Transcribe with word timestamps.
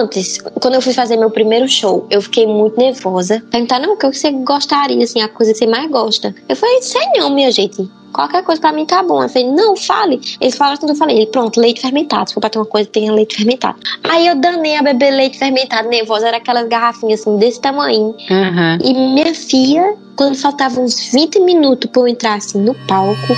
Antes, 0.00 0.38
quando 0.38 0.74
eu 0.74 0.80
fui 0.80 0.94
fazer 0.94 1.16
meu 1.18 1.30
primeiro 1.30 1.68
show, 1.68 2.06
eu 2.10 2.22
fiquei 2.22 2.46
muito 2.46 2.78
nervosa. 2.78 3.42
Perguntar, 3.50 3.78
não, 3.78 3.92
o 3.92 3.96
que 3.98 4.06
você 4.06 4.30
gostaria, 4.30 5.04
assim, 5.04 5.20
a 5.20 5.28
coisa 5.28 5.52
que 5.52 5.58
você 5.58 5.66
mais 5.66 5.90
gosta? 5.90 6.34
Eu 6.48 6.56
falei, 6.56 6.80
sei 6.80 7.02
não, 7.16 7.28
minha 7.28 7.52
gente. 7.52 7.86
Qualquer 8.14 8.42
coisa 8.42 8.58
pra 8.58 8.72
mim 8.72 8.86
tá 8.86 9.02
bom. 9.02 9.22
Eu 9.22 9.28
falei, 9.28 9.48
não, 9.50 9.76
fale. 9.76 10.18
Eles 10.40 10.56
falaram 10.56 10.78
tudo, 10.78 10.92
eu 10.92 10.96
falei, 10.96 11.26
pronto, 11.26 11.60
leite 11.60 11.82
fermentado. 11.82 12.30
Se 12.30 12.34
for 12.34 12.40
pra 12.40 12.48
ter 12.48 12.58
uma 12.58 12.64
coisa, 12.64 12.88
tenha 12.88 13.12
leite 13.12 13.36
fermentado. 13.36 13.78
Aí 14.02 14.26
eu 14.26 14.34
danei 14.36 14.76
a 14.76 14.82
beber 14.82 15.10
leite 15.10 15.38
fermentado, 15.38 15.86
nervosa. 15.88 16.28
Era 16.28 16.38
aquelas 16.38 16.66
garrafinhas 16.66 17.20
assim, 17.20 17.36
desse 17.36 17.60
tamanho. 17.60 18.16
Uhum. 18.30 18.78
E 18.82 18.94
minha 18.94 19.34
filha, 19.34 19.96
quando 20.16 20.34
faltavam 20.34 20.84
uns 20.84 21.12
20 21.12 21.40
minutos 21.40 21.90
pra 21.90 22.00
eu 22.02 22.08
entrar 22.08 22.34
assim 22.36 22.58
no 22.58 22.74
palco. 22.86 23.36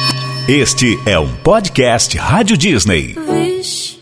Este 0.48 0.98
é 1.06 1.18
um 1.18 1.32
podcast 1.36 2.16
Rádio 2.16 2.56
Disney. 2.56 3.14
Vixe, 3.14 4.00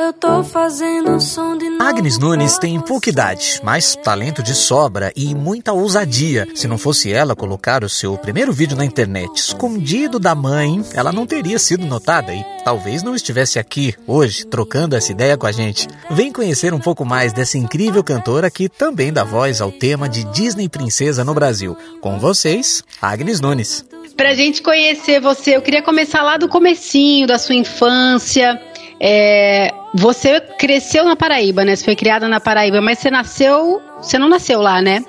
eu 0.00 0.12
tô 0.14 0.42
fazendo 0.42 1.10
um 1.10 1.20
som 1.20 1.56
de 1.58 1.68
novo 1.68 1.82
Agnes 1.82 2.18
Nunes 2.18 2.56
tem 2.58 2.80
pouca 2.80 3.10
idade, 3.10 3.60
mas 3.62 3.94
talento 3.96 4.42
de 4.42 4.54
sobra 4.54 5.12
e 5.14 5.34
muita 5.34 5.72
ousadia. 5.72 6.48
Se 6.54 6.66
não 6.66 6.78
fosse 6.78 7.12
ela 7.12 7.36
colocar 7.36 7.84
o 7.84 7.88
seu 7.88 8.16
primeiro 8.16 8.52
vídeo 8.52 8.76
na 8.76 8.84
internet 8.84 9.36
escondido 9.36 10.18
da 10.18 10.34
mãe, 10.34 10.82
ela 10.94 11.12
não 11.12 11.26
teria 11.26 11.58
sido 11.58 11.84
notada 11.84 12.32
e 12.34 12.42
talvez 12.64 13.02
não 13.02 13.14
estivesse 13.14 13.58
aqui 13.58 13.94
hoje 14.06 14.46
trocando 14.46 14.96
essa 14.96 15.12
ideia 15.12 15.36
com 15.36 15.46
a 15.46 15.52
gente. 15.52 15.86
Vem 16.10 16.32
conhecer 16.32 16.72
um 16.72 16.80
pouco 16.80 17.04
mais 17.04 17.32
dessa 17.32 17.58
incrível 17.58 18.02
cantora 18.02 18.50
que 18.50 18.68
também 18.68 19.12
dá 19.12 19.22
voz 19.22 19.60
ao 19.60 19.70
tema 19.70 20.08
de 20.08 20.24
Disney 20.32 20.68
Princesa 20.68 21.24
no 21.24 21.34
Brasil. 21.34 21.76
Com 22.00 22.18
vocês, 22.18 22.82
Agnes 23.02 23.40
Nunes. 23.40 23.84
Pra 24.16 24.34
gente 24.34 24.60
conhecer 24.60 25.20
você, 25.20 25.56
eu 25.56 25.62
queria 25.62 25.82
começar 25.82 26.22
lá 26.22 26.36
do 26.36 26.48
comecinho 26.48 27.26
da 27.26 27.38
sua 27.38 27.54
infância. 27.54 28.60
É, 29.00 29.72
você 29.94 30.40
cresceu 30.40 31.04
na 31.06 31.16
Paraíba, 31.16 31.64
né? 31.64 31.74
Você 31.74 31.84
foi 31.84 31.96
criada 31.96 32.28
na 32.28 32.38
Paraíba, 32.38 32.82
mas 32.82 32.98
você 32.98 33.10
nasceu. 33.10 33.80
Você 33.96 34.18
não 34.18 34.28
nasceu 34.28 34.60
lá, 34.60 34.82
né? 34.82 35.02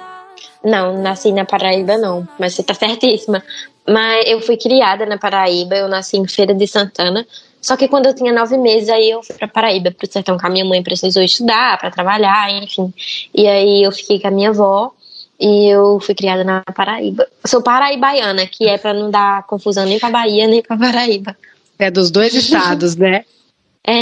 Não, 0.64 1.02
nasci 1.02 1.32
na 1.32 1.44
Paraíba 1.44 1.98
não, 1.98 2.28
mas 2.40 2.54
você 2.54 2.64
tá 2.64 2.74
certíssima. 2.74 3.44
Mas 3.88 4.24
eu 4.28 4.40
fui 4.42 4.58
criada 4.58 5.06
na 5.06 5.18
Paraíba, 5.18 5.76
eu 5.76 5.88
nasci 5.88 6.18
em 6.18 6.28
Feira 6.28 6.54
de 6.54 6.68
Santana. 6.68 7.26
Só 7.60 7.76
que 7.76 7.88
quando 7.88 8.06
eu 8.08 8.16
tinha 8.16 8.32
nove 8.32 8.58
meses, 8.58 8.90
aí 8.90 9.10
eu 9.10 9.22
fui 9.22 9.36
pra 9.36 9.48
Paraíba, 9.48 9.92
pro 9.92 10.12
sertão, 10.12 10.38
que 10.38 10.46
a 10.46 10.50
minha 10.50 10.66
mãe 10.66 10.82
precisou 10.82 11.22
estudar, 11.22 11.78
pra 11.78 11.92
trabalhar, 11.92 12.52
enfim. 12.52 12.94
E 13.34 13.48
aí 13.48 13.84
eu 13.84 13.92
fiquei 13.92 14.20
com 14.20 14.28
a 14.28 14.32
minha 14.32 14.50
avó 14.50 14.92
e 15.40 15.68
eu 15.68 16.00
fui 16.00 16.16
criada 16.16 16.44
na 16.44 16.62
Paraíba. 16.62 17.28
Eu 17.44 17.50
sou 17.50 17.62
paraibaiana, 17.62 18.46
que 18.48 18.68
é 18.68 18.78
pra 18.78 18.94
não 18.94 19.12
dar 19.12 19.46
confusão 19.48 19.86
nem 19.86 20.00
com 20.00 20.06
a 20.08 20.12
Bahia, 20.12 20.48
nem 20.48 20.62
com 20.62 20.74
a 20.74 20.78
Paraíba. 20.78 21.36
É 21.78 21.90
dos 21.90 22.12
dois 22.12 22.34
estados, 22.34 22.96
né? 22.96 23.26
É, 23.86 24.02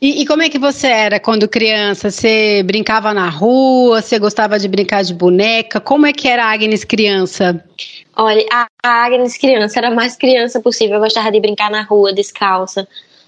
E, 0.00 0.22
e 0.22 0.26
como 0.26 0.42
é 0.42 0.48
que 0.48 0.58
você 0.58 0.88
era 0.88 1.18
quando 1.18 1.48
criança? 1.48 2.10
Você 2.10 2.62
brincava 2.62 3.14
na 3.14 3.28
rua? 3.30 4.02
Você 4.02 4.18
gostava 4.18 4.58
de 4.58 4.68
brincar 4.68 5.02
de 5.02 5.14
boneca? 5.14 5.80
Como 5.80 6.06
é 6.06 6.12
que 6.12 6.28
era 6.28 6.44
a 6.44 6.52
Agnes 6.52 6.84
criança? 6.84 7.64
Olha, 8.14 8.44
a 8.52 8.66
a 8.82 9.04
Agnes 9.04 9.36
criança 9.36 9.80
era 9.80 9.88
a 9.88 9.94
mais 9.94 10.16
criança 10.16 10.60
possível. 10.60 10.96
Eu 10.96 11.00
gostava 11.00 11.32
de 11.32 11.40
brincar 11.40 11.70
na 11.70 11.82
rua, 11.82 12.12
descalça, 12.12 12.86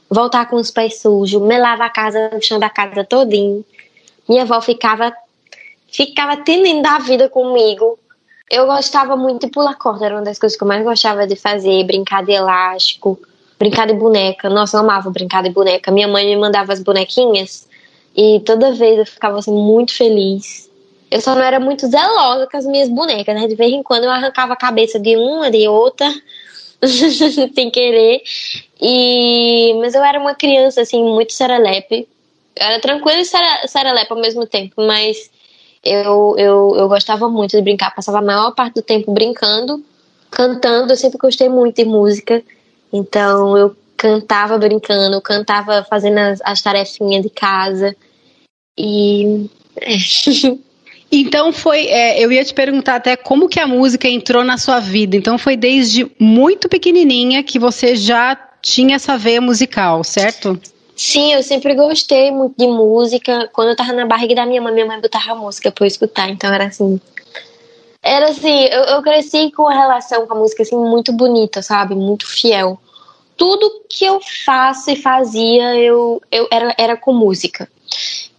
voltar 0.09 0.47
com 0.47 0.57
os 0.57 0.71
pés 0.71 1.01
sujos, 1.01 1.43
melava 1.43 1.85
a 1.85 1.91
casa, 1.91 2.31
o 2.33 2.41
chão 2.41 2.59
da 2.61 2.71
casa 2.71 3.03
todinho. 3.03 3.65
Minha 4.29 4.43
avó 4.43 4.61
ficava, 4.61 5.13
ficava 5.91 6.37
tinindo 6.37 6.83
da 6.83 6.99
vida 6.99 7.29
comigo. 7.29 7.99
Eu 8.51 8.67
gostava 8.67 9.17
muito 9.17 9.47
de 9.47 9.53
pular 9.53 9.75
corda, 9.75 10.07
era 10.07 10.15
uma 10.15 10.23
das 10.23 10.39
coisas 10.39 10.57
que 10.57 10.63
eu 10.63 10.69
mais 10.69 10.85
gostava 10.85 11.27
de 11.27 11.35
fazer, 11.35 11.85
brincar 11.85 12.25
de 12.25 12.33
elástico, 12.33 13.19
brincar 13.59 13.87
de 13.87 13.95
boneca. 13.95 14.49
Nossa, 14.49 14.77
eu 14.77 14.81
amava 14.81 15.11
brincar 15.11 15.43
de 15.43 15.51
boneca. 15.51 15.91
Minha 15.91 16.09
mãe 16.09 16.27
me 16.27 16.37
mandava 16.37 16.73
as 16.73 16.83
bonequinhas 16.83 17.69
e 18.17 18.41
toda 18.41 18.73
vez 18.73 18.99
eu 18.99 19.07
ficava 19.07 19.39
assim, 19.39 19.53
muito 19.53 19.95
feliz. 19.95 20.69
Eu 21.11 21.21
só 21.21 21.35
não 21.35 21.43
era 21.43 21.59
muito 21.59 21.87
zelosa 21.87 22.47
com 22.51 22.57
as 22.57 22.67
minhas 22.67 22.89
bonecas, 22.89 23.35
né? 23.35 23.47
De 23.47 23.55
vez 23.55 23.73
em 23.73 23.83
quando 23.83 24.05
eu 24.05 24.11
arrancava 24.11 24.53
a 24.53 24.57
cabeça 24.57 24.99
de 24.99 25.17
uma, 25.17 25.51
de 25.51 25.67
outra, 25.67 26.13
sem 27.55 27.71
querer. 27.71 28.23
E... 28.81 29.75
Mas 29.81 29.95
eu 29.95 30.05
era 30.05 30.21
uma 30.21 30.35
criança, 30.35 30.83
assim, 30.83 31.03
muito 31.03 31.33
serelepe. 31.33 32.07
Eu 32.55 32.67
era 32.67 32.81
tranquila 32.81 33.19
e 33.21 33.25
sere- 33.25 33.69
serelepe 33.69 34.13
ao 34.13 34.21
mesmo 34.21 34.47
tempo, 34.47 34.85
mas 34.85 35.31
eu, 35.85 36.35
eu, 36.37 36.75
eu 36.77 36.89
gostava 36.89 37.29
muito 37.29 37.57
de 37.57 37.63
brincar. 37.63 37.95
Passava 37.95 38.19
a 38.19 38.23
maior 38.23 38.53
parte 38.55 38.75
do 38.75 38.83
tempo 38.83 39.13
brincando, 39.13 39.83
cantando. 40.31 40.93
Eu 40.93 40.97
sempre 40.97 41.19
gostei 41.19 41.49
muito 41.49 41.77
de 41.77 41.85
música. 41.85 42.43
Então 42.93 43.57
eu 43.57 43.77
cantava 43.97 44.57
brincando, 44.59 45.21
cantava 45.21 45.85
fazendo 45.85 46.19
as, 46.19 46.41
as 46.45 46.63
tarefinhas 46.63 47.23
de 47.23 47.31
casa. 47.31 47.95
E. 48.79 49.49
é. 49.81 49.97
Então 51.11 51.55
foi, 51.55 51.87
é, 51.87 52.23
eu 52.23 52.31
ia 52.31 52.45
te 52.45 52.53
perguntar 52.53 52.97
até 52.97 53.17
como 53.17 53.49
que 53.49 53.59
a 53.59 53.67
música 53.67 54.07
entrou 54.07 54.45
na 54.45 54.59
sua 54.59 54.79
vida. 54.79 55.17
Então 55.17 55.39
foi 55.39 55.57
desde 55.57 56.11
muito 56.21 56.69
pequenininha 56.69 57.43
que 57.43 57.59
você 57.59 57.97
já 57.97 58.37
tinha 58.61 58.97
essa 58.97 59.17
veia 59.17 59.41
musical, 59.41 60.05
certo? 60.05 60.61
Sim, 60.95 61.33
eu 61.33 61.43
sempre 61.43 61.75
gostei 61.75 62.31
muito 62.31 62.57
de 62.59 62.67
música. 62.67 63.49
Quando 63.53 63.69
eu 63.69 63.77
tava 63.77 63.93
na 63.93 64.05
barriga 64.05 64.35
da 64.35 64.45
minha 64.45 64.61
mãe, 64.61 64.75
minha 64.75 64.85
mãe 64.85 65.01
botava 65.01 65.35
música 65.35 65.71
pra 65.71 65.85
eu 65.85 65.89
escutar. 65.89 66.29
Então 66.29 66.53
era 66.53 66.67
assim. 66.67 67.01
Era 68.09 68.31
assim, 68.31 68.65
eu, 68.65 68.83
eu 68.85 69.03
cresci 69.03 69.51
com 69.51 69.65
uma 69.65 69.75
relação 69.75 70.27
com 70.27 70.33
a 70.33 70.39
música 70.39 70.63
assim 70.63 70.77
muito 70.77 71.13
bonita, 71.13 71.61
sabe? 71.61 71.95
Muito 71.95 72.27
fiel. 72.27 72.81
Tudo 73.37 73.85
que 73.87 74.05
eu 74.05 74.19
faço 74.47 74.91
e 74.91 74.97
fazia, 74.97 75.77
eu, 75.77 76.21
eu 76.33 76.49
era, 76.51 76.75
era 76.79 76.97
com 76.97 77.13
música. 77.13 77.69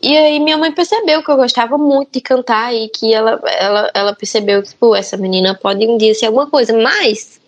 E 0.01 0.17
aí 0.17 0.39
minha 0.39 0.57
mãe 0.57 0.71
percebeu 0.71 1.21
que 1.21 1.29
eu 1.29 1.35
gostava 1.35 1.77
muito 1.77 2.13
de 2.13 2.21
cantar 2.21 2.73
e 2.73 2.89
que 2.89 3.13
ela, 3.13 3.39
ela, 3.45 3.91
ela 3.93 4.15
percebeu 4.15 4.63
que, 4.63 4.73
essa 4.95 5.17
menina 5.17 5.53
pode 5.53 5.85
um 5.85 5.97
dia 5.97 6.15
ser 6.15 6.25
alguma 6.25 6.49
coisa. 6.49 6.75
Mas 6.75 7.39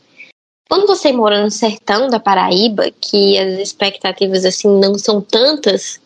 quando 0.69 0.85
você 0.85 1.11
mora 1.11 1.41
no 1.41 1.49
sertão 1.49 2.07
da 2.07 2.19
Paraíba, 2.19 2.91
que 3.01 3.37
as 3.37 3.59
expectativas 3.59 4.45
assim 4.45 4.67
não 4.79 4.95
são 4.97 5.21
tantas, 5.21 5.99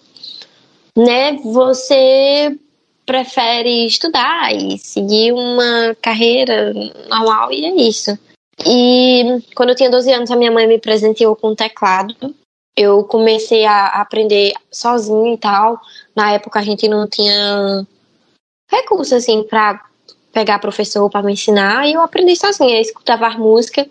né? 0.95 1.33
Você 1.43 2.57
prefere 3.05 3.85
estudar 3.85 4.53
e 4.53 4.77
seguir 4.77 5.31
uma 5.31 5.95
carreira 6.01 6.73
normal 7.09 7.51
e 7.51 7.65
é 7.65 7.75
isso. 7.75 8.17
E 8.65 9.41
quando 9.55 9.69
eu 9.69 9.75
tinha 9.75 9.89
12 9.89 10.11
anos, 10.11 10.31
a 10.31 10.35
minha 10.35 10.51
mãe 10.51 10.67
me 10.67 10.79
presenteou 10.79 11.35
com 11.35 11.49
um 11.49 11.55
teclado. 11.55 12.33
Eu 12.75 13.03
comecei 13.03 13.65
a 13.65 13.87
aprender 14.01 14.53
sozinha 14.71 15.33
e 15.33 15.37
tal. 15.37 15.79
Na 16.15 16.31
época 16.31 16.59
a 16.59 16.63
gente 16.63 16.87
não 16.87 17.07
tinha 17.07 17.85
recurso 18.69 19.15
assim 19.15 19.43
para 19.43 19.81
pegar 20.31 20.59
professor 20.59 21.09
para 21.09 21.23
me 21.23 21.31
ensinar, 21.31 21.87
e 21.87 21.93
eu 21.93 22.01
aprendi 22.01 22.35
sozinha, 22.35 22.75
eu 22.75 22.81
escutava 22.81 23.25
as 23.25 23.37
músicas 23.37 23.87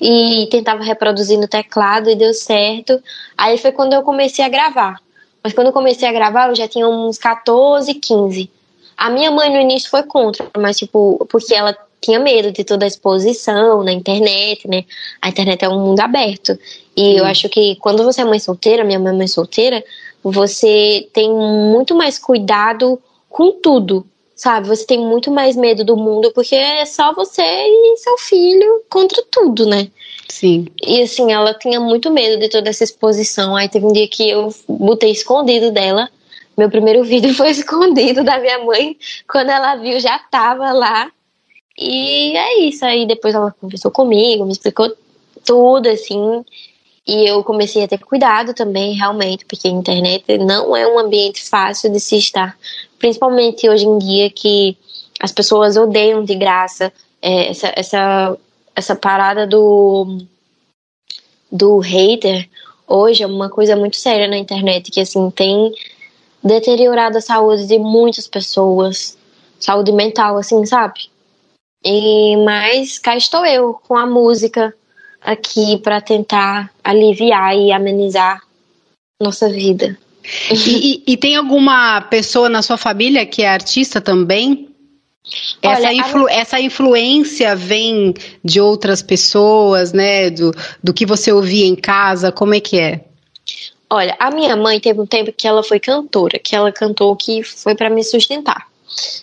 e 0.00 0.48
tentava 0.50 0.82
reproduzir 0.82 1.38
no 1.38 1.46
teclado 1.46 2.10
e 2.10 2.16
deu 2.16 2.34
certo. 2.34 3.00
Aí 3.38 3.56
foi 3.56 3.70
quando 3.70 3.92
eu 3.92 4.02
comecei 4.02 4.44
a 4.44 4.48
gravar. 4.48 5.00
Mas 5.46 5.52
quando 5.52 5.68
eu 5.68 5.72
comecei 5.72 6.08
a 6.08 6.12
gravar, 6.12 6.48
eu 6.48 6.56
já 6.56 6.66
tinha 6.66 6.88
uns 6.88 7.18
14, 7.18 7.94
15. 7.94 8.50
A 8.96 9.08
minha 9.08 9.30
mãe 9.30 9.48
no 9.48 9.60
início 9.60 9.88
foi 9.88 10.02
contra, 10.02 10.44
mas 10.58 10.76
tipo, 10.76 11.24
porque 11.30 11.54
ela 11.54 11.72
tinha 12.00 12.18
medo 12.18 12.50
de 12.50 12.64
toda 12.64 12.84
a 12.84 12.88
exposição 12.88 13.84
na 13.84 13.92
internet, 13.92 14.66
né? 14.66 14.84
A 15.22 15.28
internet 15.28 15.64
é 15.64 15.68
um 15.68 15.78
mundo 15.78 16.00
aberto. 16.00 16.58
E 16.96 17.16
eu 17.16 17.24
acho 17.24 17.48
que 17.48 17.76
quando 17.76 18.02
você 18.02 18.22
é 18.22 18.24
mãe 18.24 18.40
solteira, 18.40 18.82
minha 18.82 18.98
mãe 18.98 19.14
é 19.14 19.16
mãe 19.16 19.28
solteira, 19.28 19.84
você 20.20 21.08
tem 21.12 21.32
muito 21.32 21.94
mais 21.94 22.18
cuidado 22.18 23.00
com 23.30 23.52
tudo, 23.52 24.04
sabe? 24.36 24.68
Você 24.68 24.86
tem 24.86 24.98
muito 24.98 25.30
mais 25.30 25.56
medo 25.56 25.82
do 25.82 25.96
mundo 25.96 26.30
porque 26.32 26.54
é 26.54 26.84
só 26.84 27.14
você 27.14 27.42
e 27.42 27.96
seu 27.96 28.18
filho 28.18 28.84
contra 28.90 29.22
tudo, 29.30 29.66
né? 29.66 29.88
Sim. 30.28 30.66
E 30.84 31.00
assim, 31.02 31.32
ela 31.32 31.54
tinha 31.54 31.80
muito 31.80 32.10
medo 32.10 32.38
de 32.38 32.48
toda 32.48 32.68
essa 32.68 32.84
exposição. 32.84 33.56
Aí 33.56 33.68
teve 33.68 33.86
um 33.86 33.92
dia 33.92 34.06
que 34.06 34.28
eu 34.28 34.54
botei 34.68 35.10
escondido 35.10 35.70
dela. 35.70 36.10
Meu 36.56 36.68
primeiro 36.68 37.02
vídeo 37.02 37.32
foi 37.34 37.50
escondido 37.50 38.22
da 38.22 38.38
minha 38.38 38.62
mãe. 38.62 38.96
Quando 39.28 39.50
ela 39.50 39.76
viu, 39.76 39.98
já 39.98 40.18
tava 40.18 40.70
lá. 40.72 41.10
E 41.78 42.36
é 42.36 42.60
isso. 42.60 42.84
Aí 42.84 43.06
depois 43.06 43.34
ela 43.34 43.54
conversou 43.58 43.90
comigo, 43.90 44.44
me 44.44 44.52
explicou 44.52 44.94
tudo, 45.44 45.88
assim. 45.88 46.44
E 47.06 47.30
eu 47.30 47.44
comecei 47.44 47.84
a 47.84 47.88
ter 47.88 47.98
cuidado 47.98 48.52
também, 48.52 48.94
realmente, 48.94 49.44
porque 49.44 49.68
a 49.68 49.70
internet 49.70 50.36
não 50.38 50.76
é 50.76 50.86
um 50.88 50.98
ambiente 50.98 51.42
fácil 51.48 51.90
de 51.92 52.00
se 52.00 52.16
estar. 52.16 52.58
Principalmente 52.98 53.68
hoje 53.68 53.86
em 53.86 53.98
dia 53.98 54.30
que 54.30 54.76
as 55.20 55.32
pessoas 55.32 55.76
odeiam 55.76 56.24
de 56.24 56.34
graça 56.34 56.92
é, 57.20 57.50
essa, 57.50 57.72
essa, 57.74 58.38
essa 58.74 58.96
parada 58.96 59.46
do, 59.46 60.18
do 61.50 61.78
hater. 61.78 62.48
Hoje 62.86 63.22
é 63.22 63.26
uma 63.26 63.50
coisa 63.50 63.74
muito 63.74 63.96
séria 63.96 64.28
na 64.28 64.36
internet, 64.36 64.90
que 64.90 65.00
assim, 65.00 65.30
tem 65.30 65.72
deteriorado 66.42 67.18
a 67.18 67.20
saúde 67.20 67.66
de 67.66 67.78
muitas 67.78 68.28
pessoas. 68.28 69.16
Saúde 69.58 69.90
mental, 69.90 70.36
assim, 70.36 70.64
sabe? 70.66 71.10
E, 71.84 72.36
mas 72.44 72.98
cá 72.98 73.16
estou 73.16 73.44
eu 73.44 73.74
com 73.74 73.96
a 73.96 74.06
música 74.06 74.74
aqui 75.20 75.78
para 75.78 76.00
tentar 76.00 76.72
aliviar 76.84 77.56
e 77.56 77.72
amenizar 77.72 78.40
nossa 79.20 79.48
vida. 79.48 79.98
E, 80.50 80.94
e, 80.94 81.12
e, 81.12 81.16
tem 81.16 81.36
alguma 81.36 82.00
pessoa 82.02 82.48
na 82.48 82.62
sua 82.62 82.76
família 82.76 83.24
que 83.24 83.42
é 83.42 83.48
artista 83.48 84.00
também? 84.00 84.68
Essa, 85.62 85.88
Olha, 85.88 85.92
influ, 85.92 86.26
a... 86.26 86.32
essa 86.32 86.60
influência 86.60 87.56
vem 87.56 88.14
de 88.44 88.60
outras 88.60 89.02
pessoas, 89.02 89.92
né? 89.92 90.30
Do, 90.30 90.52
do 90.82 90.94
que 90.94 91.04
você 91.04 91.32
ouvia 91.32 91.66
em 91.66 91.74
casa, 91.74 92.30
como 92.30 92.54
é 92.54 92.60
que 92.60 92.78
é? 92.78 93.04
Olha, 93.88 94.16
a 94.18 94.30
minha 94.30 94.56
mãe 94.56 94.80
teve 94.80 95.00
um 95.00 95.06
tempo 95.06 95.32
que 95.32 95.46
ela 95.46 95.62
foi 95.62 95.78
cantora, 95.78 96.38
que 96.38 96.54
ela 96.54 96.72
cantou 96.72 97.14
que 97.16 97.42
foi 97.42 97.74
para 97.74 97.90
me 97.90 98.02
sustentar. 98.02 98.66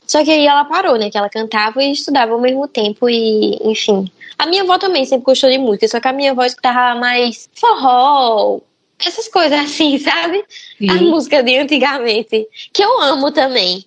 Só 0.05 0.23
que 0.23 0.31
aí 0.31 0.45
ela 0.45 0.65
parou, 0.65 0.97
né? 0.97 1.09
Que 1.09 1.17
ela 1.17 1.29
cantava 1.29 1.83
e 1.83 1.91
estudava 1.91 2.33
ao 2.33 2.39
mesmo 2.39 2.67
tempo 2.67 3.09
e, 3.09 3.57
enfim. 3.63 4.09
A 4.37 4.45
minha 4.45 4.63
avó 4.63 4.77
também 4.77 5.05
sempre 5.05 5.25
gostou 5.25 5.49
de 5.49 5.57
música, 5.57 5.87
só 5.87 5.99
que 5.99 6.07
a 6.07 6.13
minha 6.13 6.31
avó 6.31 6.43
escutava 6.43 6.99
mais 6.99 7.49
forró, 7.53 8.59
essas 9.07 9.27
coisas 9.27 9.59
assim, 9.59 9.97
sabe? 9.99 10.43
Sim. 10.77 10.89
A 10.89 10.95
música 10.95 11.43
de 11.43 11.57
antigamente, 11.57 12.47
que 12.71 12.83
eu 12.83 13.01
amo 13.01 13.31
também. 13.31 13.85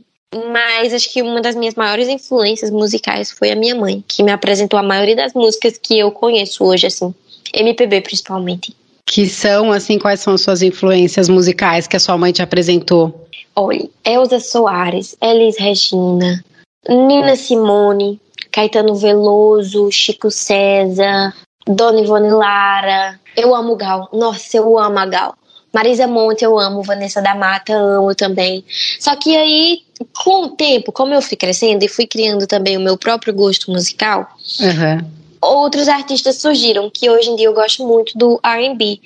Mas 0.53 0.93
acho 0.93 1.13
que 1.13 1.23
uma 1.23 1.41
das 1.41 1.55
minhas 1.55 1.75
maiores 1.75 2.09
influências 2.09 2.71
musicais 2.71 3.31
foi 3.31 3.51
a 3.51 3.57
minha 3.57 3.75
mãe, 3.75 4.05
que 4.07 4.23
me 4.23 4.33
apresentou 4.33 4.79
a 4.79 4.83
maioria 4.83 5.17
das 5.17 5.33
músicas 5.33 5.79
que 5.79 5.99
eu 5.99 6.11
conheço 6.11 6.65
hoje, 6.65 6.87
assim, 6.89 7.15
MPB 7.55 8.01
principalmente. 8.03 8.75
Que 9.07 9.29
são, 9.29 9.71
assim, 9.71 9.99
quais 9.99 10.21
são 10.21 10.35
as 10.35 10.43
suas 10.43 10.63
influências 10.63 11.29
musicais 11.29 11.87
que 11.87 11.97
a 11.97 12.01
sua 12.01 12.19
mãe 12.19 12.33
te 12.33 12.43
apresentou? 12.43 13.29
Olha, 13.55 13.89
Elza 14.05 14.41
Soares, 14.41 15.17
Elis 15.23 15.57
Regina, 15.59 16.45
Nina 16.89 17.37
Simone, 17.37 18.21
Caetano 18.51 18.95
Veloso, 18.97 19.91
Chico 19.93 20.31
César, 20.31 21.33
Dona 21.67 22.01
Ivone 22.01 22.31
Lara. 22.31 23.21
Eu 23.37 23.55
amo 23.55 23.77
Gal. 23.77 24.09
Nossa, 24.13 24.57
eu 24.57 24.79
amo 24.79 24.99
a 24.99 25.07
Gal. 25.07 25.37
Marisa 25.77 26.07
Monte 26.07 26.43
eu 26.43 26.59
amo, 26.59 26.83
Vanessa 26.83 27.21
da 27.21 27.35
Mata 27.35 27.75
amo 27.75 28.15
também. 28.15 28.65
Só 28.99 29.15
que 29.15 29.37
aí, 29.37 29.83
com 30.25 30.45
o 30.45 30.49
tempo, 30.49 30.91
como 30.91 31.13
eu 31.13 31.21
fui 31.21 31.37
crescendo 31.37 31.85
e 31.85 31.89
fui 31.89 32.07
criando 32.07 32.47
também 32.47 32.79
o 32.79 32.81
meu 32.81 32.97
próprio 32.97 33.35
gosto 33.35 33.71
musical, 33.71 34.27
uhum. 34.59 35.07
outros 35.39 35.87
artistas 35.87 36.41
surgiram, 36.41 36.91
que 36.91 37.11
hoje 37.11 37.29
em 37.29 37.37
dia 37.37 37.47
eu 37.47 37.53
gosto 37.53 37.87
muito 37.87 38.17
do 38.17 38.41
R&B. 38.43 39.01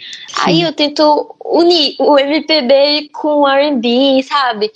Aí 0.45 0.63
eu 0.63 0.73
tento 0.73 1.35
unir 1.45 1.97
o 1.99 2.17
MPB 2.17 3.11
com 3.13 3.41
o 3.41 3.49
R&B, 3.49 4.23
sabe? 4.23 4.71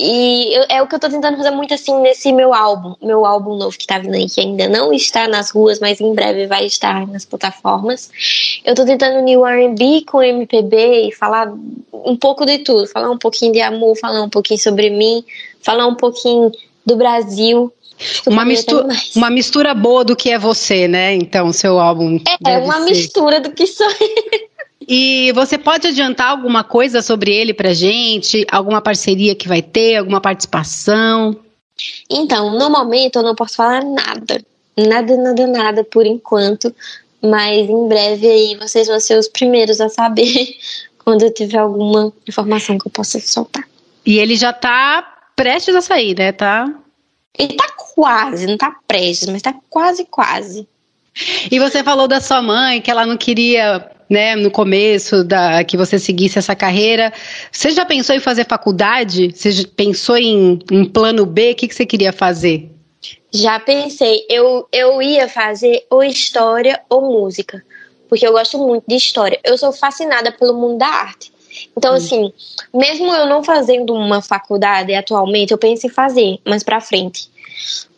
E 0.00 0.54
eu, 0.54 0.64
é 0.68 0.80
o 0.80 0.86
que 0.86 0.94
eu 0.94 1.00
tô 1.00 1.08
tentando 1.08 1.36
fazer 1.36 1.50
muito 1.50 1.74
assim 1.74 2.00
nesse 2.00 2.32
meu 2.32 2.54
álbum, 2.54 2.94
meu 3.02 3.26
álbum 3.26 3.56
novo 3.56 3.76
que 3.76 3.86
tá 3.86 3.98
vindo 3.98 4.14
aí, 4.14 4.28
que 4.28 4.40
ainda 4.40 4.68
não 4.68 4.92
está 4.92 5.26
nas 5.26 5.50
ruas, 5.50 5.80
mas 5.80 6.00
em 6.00 6.14
breve 6.14 6.46
vai 6.46 6.66
estar 6.66 7.04
nas 7.08 7.24
plataformas. 7.24 8.08
Eu 8.64 8.76
tô 8.76 8.84
tentando 8.84 9.18
unir 9.18 9.36
o 9.36 9.44
R&B 9.44 10.04
com 10.06 10.18
o 10.18 10.22
MPB 10.22 11.08
e 11.08 11.12
falar 11.12 11.52
um 11.92 12.16
pouco 12.16 12.46
de 12.46 12.58
tudo, 12.58 12.86
falar 12.86 13.10
um 13.10 13.18
pouquinho 13.18 13.52
de 13.52 13.60
amor, 13.60 13.96
falar 13.96 14.22
um 14.22 14.28
pouquinho 14.28 14.60
sobre 14.60 14.88
mim, 14.88 15.24
falar 15.60 15.88
um 15.88 15.96
pouquinho 15.96 16.52
do 16.86 16.96
Brasil. 16.96 17.72
Uma 18.24 18.44
mistura, 18.44 18.86
uma 19.16 19.30
mistura 19.30 19.74
boa 19.74 20.04
do 20.04 20.14
que 20.14 20.30
é 20.30 20.38
você, 20.38 20.86
né? 20.86 21.14
Então, 21.14 21.52
seu 21.52 21.80
álbum. 21.80 22.20
É, 22.46 22.58
uma 22.58 22.78
ser. 22.78 22.84
mistura 22.84 23.40
do 23.40 23.50
que 23.50 23.66
sou 23.66 23.88
E 24.88 25.30
você 25.32 25.58
pode 25.58 25.86
adiantar 25.86 26.30
alguma 26.30 26.64
coisa 26.64 27.02
sobre 27.02 27.30
ele 27.30 27.52
pra 27.52 27.74
gente? 27.74 28.46
Alguma 28.50 28.80
parceria 28.80 29.34
que 29.34 29.46
vai 29.46 29.60
ter? 29.60 29.96
Alguma 29.96 30.18
participação? 30.18 31.38
Então, 32.10 32.58
no 32.58 32.70
momento 32.70 33.16
eu 33.16 33.22
não 33.22 33.34
posso 33.34 33.56
falar 33.56 33.84
nada. 33.84 34.42
Nada, 34.78 35.14
nada, 35.18 35.46
nada 35.46 35.84
por 35.84 36.06
enquanto. 36.06 36.74
Mas 37.22 37.68
em 37.68 37.88
breve 37.88 38.26
aí 38.26 38.56
vocês 38.56 38.88
vão 38.88 38.98
ser 38.98 39.18
os 39.18 39.28
primeiros 39.28 39.78
a 39.78 39.90
saber 39.90 40.56
quando 41.04 41.22
eu 41.22 41.34
tiver 41.34 41.58
alguma 41.58 42.10
informação 42.26 42.78
que 42.78 42.86
eu 42.86 42.92
possa 42.92 43.20
soltar. 43.20 43.68
E 44.06 44.18
ele 44.18 44.36
já 44.36 44.54
tá 44.54 45.02
prestes 45.36 45.74
a 45.74 45.82
sair, 45.82 46.16
né? 46.16 46.32
Tá? 46.32 46.66
Ele 47.38 47.54
tá 47.54 47.68
quase, 47.76 48.46
não 48.46 48.56
tá 48.56 48.74
prestes, 48.88 49.28
mas 49.28 49.42
tá 49.42 49.54
quase, 49.68 50.06
quase. 50.06 50.66
E 51.50 51.58
você 51.58 51.84
falou 51.84 52.08
da 52.08 52.22
sua 52.22 52.40
mãe 52.40 52.80
que 52.80 52.90
ela 52.90 53.04
não 53.04 53.16
queria 53.16 53.97
né, 54.08 54.34
no 54.34 54.50
começo 54.50 55.22
da 55.22 55.62
que 55.64 55.76
você 55.76 55.98
seguisse 55.98 56.38
essa 56.38 56.54
carreira. 56.54 57.12
Você 57.52 57.70
já 57.70 57.84
pensou 57.84 58.16
em 58.16 58.20
fazer 58.20 58.46
faculdade? 58.46 59.32
Você 59.34 59.50
já 59.50 59.64
pensou 59.76 60.16
em, 60.16 60.58
em 60.70 60.84
plano 60.84 61.26
B? 61.26 61.52
O 61.52 61.54
que, 61.54 61.68
que 61.68 61.74
você 61.74 61.84
queria 61.84 62.12
fazer? 62.12 62.70
Já 63.32 63.60
pensei. 63.60 64.24
Eu, 64.28 64.66
eu 64.72 65.02
ia 65.02 65.28
fazer 65.28 65.84
ou 65.90 66.02
história 66.02 66.80
ou 66.88 67.02
música, 67.02 67.62
porque 68.08 68.26
eu 68.26 68.32
gosto 68.32 68.58
muito 68.58 68.84
de 68.88 68.96
história. 68.96 69.38
Eu 69.44 69.58
sou 69.58 69.72
fascinada 69.72 70.32
pelo 70.32 70.54
mundo 70.54 70.78
da 70.78 70.86
arte. 70.86 71.32
Então, 71.76 71.92
hum. 71.92 71.96
assim, 71.96 72.32
mesmo 72.72 73.12
eu 73.12 73.26
não 73.26 73.42
fazendo 73.42 73.92
uma 73.94 74.22
faculdade 74.22 74.94
atualmente, 74.94 75.52
eu 75.52 75.58
penso 75.58 75.86
em 75.86 75.90
fazer 75.90 76.38
mais 76.46 76.62
pra 76.62 76.80
frente. 76.80 77.28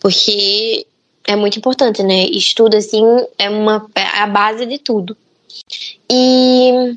Porque 0.00 0.86
é 1.26 1.36
muito 1.36 1.58
importante, 1.58 2.02
né? 2.02 2.24
Estudo, 2.26 2.76
assim, 2.76 3.04
é, 3.38 3.48
uma, 3.48 3.86
é 3.94 4.20
a 4.20 4.26
base 4.26 4.66
de 4.66 4.78
tudo. 4.78 5.16
E 6.10 6.96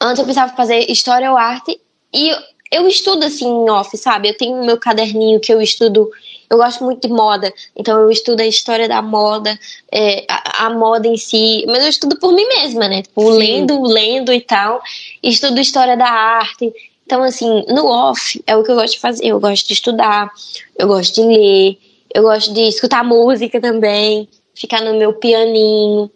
antes 0.00 0.18
eu 0.18 0.26
pensava 0.26 0.54
fazer 0.56 0.90
história 0.90 1.30
ou 1.30 1.36
arte. 1.36 1.80
E 2.12 2.32
eu 2.70 2.86
estudo 2.86 3.24
assim 3.24 3.46
em 3.46 3.70
off, 3.70 3.96
sabe? 3.96 4.28
Eu 4.28 4.36
tenho 4.36 4.64
meu 4.64 4.78
caderninho 4.78 5.40
que 5.40 5.52
eu 5.52 5.60
estudo. 5.60 6.10
Eu 6.50 6.56
gosto 6.56 6.82
muito 6.82 7.06
de 7.06 7.12
moda, 7.12 7.52
então 7.76 8.00
eu 8.00 8.10
estudo 8.10 8.40
a 8.40 8.46
história 8.46 8.88
da 8.88 9.02
moda, 9.02 9.58
é, 9.92 10.24
a, 10.30 10.64
a, 10.64 10.70
moda 10.70 11.06
em 11.06 11.18
si, 11.18 11.66
mas 11.68 11.82
eu 11.82 11.90
estudo 11.90 12.18
por 12.18 12.32
mim 12.32 12.46
mesma, 12.48 12.88
né? 12.88 13.02
Tipo, 13.02 13.28
lendo, 13.28 13.82
lendo 13.82 14.32
e 14.32 14.40
tal. 14.40 14.80
Estudo 15.22 15.60
história 15.60 15.94
da 15.94 16.08
arte. 16.08 16.72
Então, 17.04 17.22
assim, 17.22 17.64
no 17.68 17.86
off 17.86 18.42
é 18.46 18.56
o 18.56 18.62
que 18.62 18.70
eu 18.70 18.76
gosto 18.76 18.94
de 18.94 19.00
fazer. 19.00 19.26
Eu 19.26 19.40
gosto 19.40 19.66
de 19.66 19.72
estudar, 19.74 20.30
eu 20.78 20.88
gosto 20.88 21.16
de 21.16 21.22
ler, 21.22 21.78
eu 22.14 22.22
gosto 22.22 22.52
de 22.52 22.62
escutar 22.62 23.04
música 23.04 23.60
também, 23.60 24.28
ficar 24.54 24.82
no 24.82 24.94
meu 24.98 25.12
pianinho. 25.14 26.10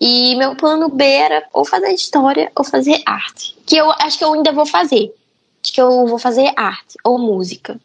E 0.00 0.34
meu 0.36 0.56
plano 0.56 0.88
B 0.88 1.04
era 1.04 1.44
ou 1.52 1.64
fazer 1.64 1.92
história 1.92 2.50
ou 2.56 2.64
fazer 2.64 3.02
arte. 3.04 3.56
Que 3.66 3.76
eu 3.76 3.90
acho 3.90 4.18
que 4.18 4.24
eu 4.24 4.32
ainda 4.32 4.52
vou 4.52 4.66
fazer. 4.66 5.12
Acho 5.62 5.72
que 5.72 5.80
eu 5.80 6.06
vou 6.06 6.18
fazer 6.18 6.52
arte 6.56 6.96
ou 7.04 7.18
música. 7.18 7.78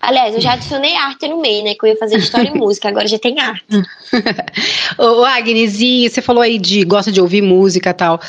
Aliás, 0.00 0.32
eu 0.32 0.40
já 0.40 0.52
adicionei 0.52 0.94
arte 0.94 1.26
no 1.26 1.40
meio, 1.40 1.64
né? 1.64 1.74
Que 1.74 1.84
eu 1.84 1.90
ia 1.90 1.96
fazer 1.96 2.18
história 2.18 2.50
e 2.50 2.54
música, 2.56 2.88
agora 2.88 3.08
já 3.08 3.18
tem 3.18 3.40
arte. 3.40 3.64
Ô, 4.96 5.24
Agnes, 5.24 5.80
e 5.80 6.08
você 6.08 6.22
falou 6.22 6.40
aí 6.40 6.56
de 6.56 6.84
gosta 6.84 7.10
de 7.10 7.20
ouvir 7.20 7.42
música 7.42 7.90
e 7.90 7.94
tal. 7.94 8.20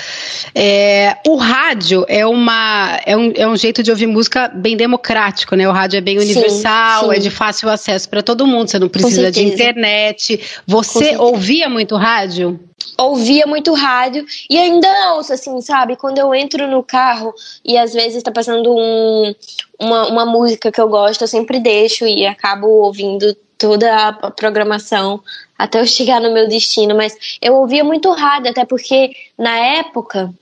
É, 0.56 1.18
o 1.28 1.36
rádio 1.36 2.06
é, 2.08 2.26
uma, 2.26 3.00
é, 3.06 3.16
um, 3.16 3.31
é 3.36 3.48
um 3.48 3.56
jeito 3.56 3.84
de 3.84 3.92
ouvir 3.92 4.08
música 4.08 4.48
bem 4.48 4.76
democrático, 4.76 5.56
né? 5.56 5.69
O 5.69 5.71
rádio 5.71 5.98
é 5.98 6.02
bem 6.02 6.18
universal, 6.18 7.04
sim, 7.04 7.09
sim. 7.12 7.16
é 7.16 7.19
de 7.19 7.30
fácil 7.30 7.69
acesso 7.69 8.09
para 8.09 8.24
todo 8.24 8.48
mundo, 8.48 8.69
você 8.69 8.80
não 8.80 8.90
precisa 8.90 9.31
de 9.31 9.44
internet. 9.44 10.40
Você 10.66 11.18
ouvia 11.18 11.69
muito 11.69 11.95
rádio? 11.95 12.59
Ouvia 12.98 13.48
muito 13.48 13.74
rádio 13.74 14.26
e 14.50 14.57
ainda 14.57 15.14
ouço, 15.16 15.33
assim, 15.33 15.59
sabe? 15.62 15.95
Quando 15.95 16.18
eu 16.18 16.33
entro 16.33 16.68
no 16.68 16.83
carro 16.83 17.33
e 17.64 17.78
às 17.78 17.94
vezes 17.94 18.24
tá 18.24 18.31
passando 18.31 18.74
um, 18.74 19.33
uma, 19.80 20.07
uma 20.07 20.26
música 20.26 20.71
que 20.71 20.81
eu 20.81 20.90
gosto, 20.90 21.21
eu 21.21 21.28
sempre 21.28 21.59
deixo 21.59 22.06
e 22.06 22.26
acabo 22.26 22.68
ouvindo 22.68 23.36
toda 23.57 24.07
a 24.07 24.31
programação 24.31 25.21
até 25.57 25.81
eu 25.81 25.86
chegar 25.86 26.21
no 26.21 26.33
meu 26.33 26.48
destino. 26.48 26.95
Mas 26.95 27.38
eu 27.42 27.56
ouvia 27.56 27.83
muito 27.83 28.12
rádio, 28.12 28.52
até 28.52 28.66
porque 28.66 29.12
na 29.38 29.57
época 29.57 30.33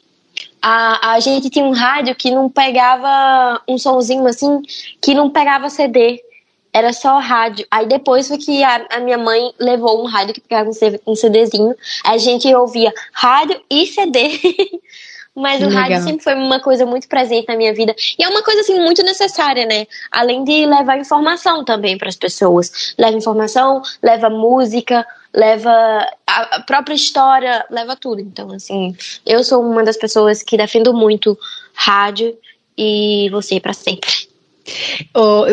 a, 0.62 1.14
a 1.14 1.20
gente 1.20 1.50
tinha 1.50 1.66
um 1.66 1.72
rádio 1.72 2.16
que 2.16 2.32
não 2.32 2.50
pegava 2.50 3.62
um 3.68 3.78
somzinho 3.78 4.26
assim, 4.28 4.62
que 5.02 5.14
não 5.14 5.30
pegava 5.30 5.70
CD 5.70 6.22
era 6.74 6.94
só 6.94 7.20
rádio. 7.20 7.66
Aí 7.72 7.86
depois 7.86 8.28
foi 8.28 8.38
que 8.38 8.64
a, 8.64 8.86
a 8.90 9.00
minha 9.00 9.18
mãe 9.18 9.54
levou 9.60 10.02
um 10.02 10.06
rádio 10.06 10.34
que 10.34 10.42
pegava 10.42 10.70
um 11.06 11.16
CDzinho. 11.16 11.76
A 12.04 12.18
gente 12.18 12.54
ouvia 12.54 12.94
rádio 13.14 13.62
e 13.70 13.86
CD. 13.88 14.40
Mas 15.38 15.62
o 15.62 15.70
rádio 15.70 16.02
sempre 16.02 16.24
foi 16.24 16.34
uma 16.34 16.60
coisa 16.60 16.84
muito 16.84 17.08
presente 17.08 17.48
na 17.48 17.56
minha 17.56 17.72
vida. 17.72 17.96
E 18.18 18.24
é 18.24 18.28
uma 18.28 18.42
coisa, 18.42 18.62
assim, 18.62 18.80
muito 18.80 19.04
necessária, 19.04 19.68
né? 19.68 19.86
Além 20.12 20.44
de 20.44 20.66
levar 20.66 20.98
informação 20.98 21.64
também 21.64 21.96
para 21.96 22.10
as 22.10 22.16
pessoas. 22.16 22.96
Leva 22.98 23.16
informação, 23.16 23.84
leva 24.02 24.32
música, 24.32 25.06
leva 25.32 26.10
a 26.26 26.60
própria 26.62 26.96
história, 26.96 27.64
leva 27.70 27.96
tudo. 27.96 28.20
Então, 28.20 28.52
assim, 28.52 28.98
eu 29.28 29.44
sou 29.44 29.62
uma 29.62 29.84
das 29.84 29.96
pessoas 29.96 30.42
que 30.42 30.58
defendo 30.58 30.92
muito 30.92 31.38
rádio 31.76 32.36
e 32.76 33.30
você 33.30 33.60
para 33.60 33.74
sempre. 33.74 34.27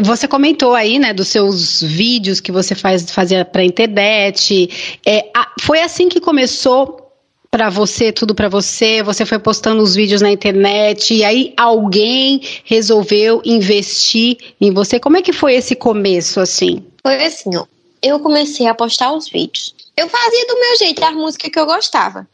Você 0.03 0.27
comentou 0.27 0.75
aí, 0.75 0.99
né, 0.99 1.13
dos 1.13 1.29
seus 1.29 1.83
vídeos 1.83 2.41
que 2.41 2.53
você 2.53 2.75
faz, 2.75 3.11
fazia 3.11 3.45
para 3.45 3.65
internet. 3.65 4.99
É, 5.07 5.31
foi 5.61 5.81
assim 5.81 6.09
que 6.09 6.21
começou 6.21 7.05
para 7.51 7.71
você, 7.71 8.11
tudo 8.11 8.35
para 8.35 8.49
você? 8.49 9.01
Você 9.05 9.25
foi 9.25 9.39
postando 9.39 9.81
os 9.81 9.95
vídeos 9.95 10.21
na 10.21 10.29
internet 10.29 11.15
e 11.15 11.23
aí 11.23 11.55
alguém 11.57 12.41
resolveu 12.65 13.41
investir 13.45 14.39
em 14.61 14.73
você? 14.73 14.99
Como 14.99 15.17
é 15.17 15.23
que 15.23 15.33
foi 15.33 15.55
esse 15.55 15.77
começo, 15.77 16.41
assim? 16.41 16.85
Foi 17.01 17.15
assim, 17.25 17.55
ó. 17.57 17.65
Eu 18.03 18.19
comecei 18.19 18.67
a 18.67 18.75
postar 18.75 19.13
os 19.13 19.29
vídeos. 19.29 19.73
Eu 19.97 20.09
fazia 20.09 20.47
do 20.49 20.59
meu 20.59 20.77
jeito 20.77 21.05
a 21.05 21.13
música 21.13 21.49
que 21.49 21.59
eu 21.59 21.65
gostava. 21.65 22.27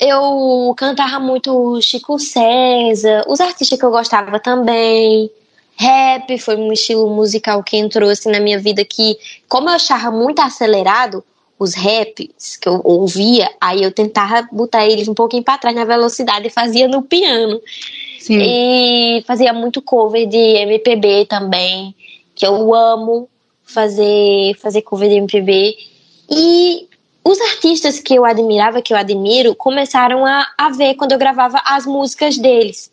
eu 0.00 0.74
cantava 0.76 1.20
muito 1.20 1.78
Chico 1.82 2.18
César, 2.18 3.22
os 3.28 3.38
artistas 3.38 3.78
que 3.78 3.84
eu 3.84 3.90
gostava 3.90 4.40
também. 4.40 5.30
Rap 5.78 6.38
foi 6.38 6.56
um 6.56 6.72
estilo 6.72 7.08
musical 7.14 7.62
que 7.62 7.76
entrou 7.76 8.08
assim 8.08 8.30
na 8.30 8.40
minha 8.40 8.58
vida 8.58 8.84
que, 8.84 9.16
como 9.48 9.68
eu 9.68 9.74
achava 9.74 10.10
muito 10.10 10.40
acelerado, 10.40 11.22
os 11.58 11.74
raps 11.74 12.56
que 12.56 12.68
eu 12.68 12.80
ouvia, 12.84 13.50
aí 13.60 13.82
eu 13.82 13.90
tentava 13.90 14.46
botar 14.52 14.86
eles 14.86 15.08
um 15.08 15.14
pouquinho 15.14 15.42
para 15.42 15.58
trás 15.58 15.74
na 15.74 15.84
velocidade 15.84 16.46
e 16.46 16.50
fazia 16.50 16.86
no 16.86 17.02
piano. 17.02 17.60
Sim. 18.18 18.38
E 18.40 19.24
fazia 19.26 19.52
muito 19.52 19.80
cover 19.80 20.26
de 20.26 20.36
MPB 20.36 21.26
também, 21.26 21.94
que 22.34 22.46
eu 22.46 22.74
amo 22.74 23.28
fazer 23.64 24.54
fazer 24.58 24.82
cover 24.82 25.08
de 25.08 25.16
MPB. 25.16 25.76
E 26.30 26.88
os 27.24 27.40
artistas 27.40 27.98
que 27.98 28.14
eu 28.14 28.24
admirava, 28.24 28.82
que 28.82 28.92
eu 28.92 28.96
admiro, 28.96 29.54
começaram 29.54 30.24
a, 30.24 30.46
a 30.58 30.70
ver 30.70 30.94
quando 30.94 31.12
eu 31.12 31.18
gravava 31.18 31.60
as 31.64 31.86
músicas 31.86 32.36
deles. 32.36 32.90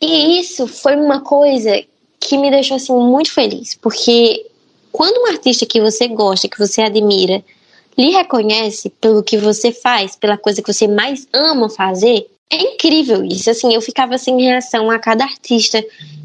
E 0.00 0.40
isso 0.40 0.66
foi 0.66 0.96
uma 0.96 1.20
coisa 1.20 1.82
que 2.20 2.36
me 2.36 2.50
deixou 2.50 2.76
assim 2.76 2.92
muito 2.92 3.32
feliz, 3.32 3.74
porque 3.74 4.46
quando 4.92 5.22
um 5.22 5.26
artista 5.26 5.66
que 5.66 5.80
você 5.80 6.08
gosta, 6.08 6.48
que 6.48 6.58
você 6.58 6.82
admira, 6.82 7.42
lhe 7.96 8.10
reconhece 8.10 8.90
pelo 8.90 9.22
que 9.22 9.36
você 9.38 9.72
faz, 9.72 10.16
pela 10.16 10.36
coisa 10.36 10.60
que 10.62 10.72
você 10.72 10.86
mais 10.86 11.26
ama 11.32 11.68
fazer, 11.68 12.26
é 12.50 12.56
incrível 12.56 13.24
isso. 13.24 13.50
Assim, 13.50 13.74
eu 13.74 13.80
ficava 13.80 14.18
sem 14.18 14.40
reação 14.40 14.90
a 14.90 14.98
cada 14.98 15.24
artista 15.24 15.82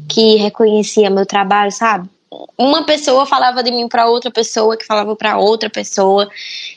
que 0.08 0.36
reconhecia 0.36 1.08
meu 1.10 1.24
trabalho, 1.26 1.72
sabe? 1.72 2.08
uma 2.56 2.84
pessoa 2.84 3.26
falava 3.26 3.62
de 3.62 3.70
mim 3.70 3.88
para 3.88 4.06
outra 4.06 4.30
pessoa, 4.30 4.76
que 4.76 4.86
falava 4.86 5.14
para 5.14 5.38
outra 5.38 5.68
pessoa, 5.68 6.28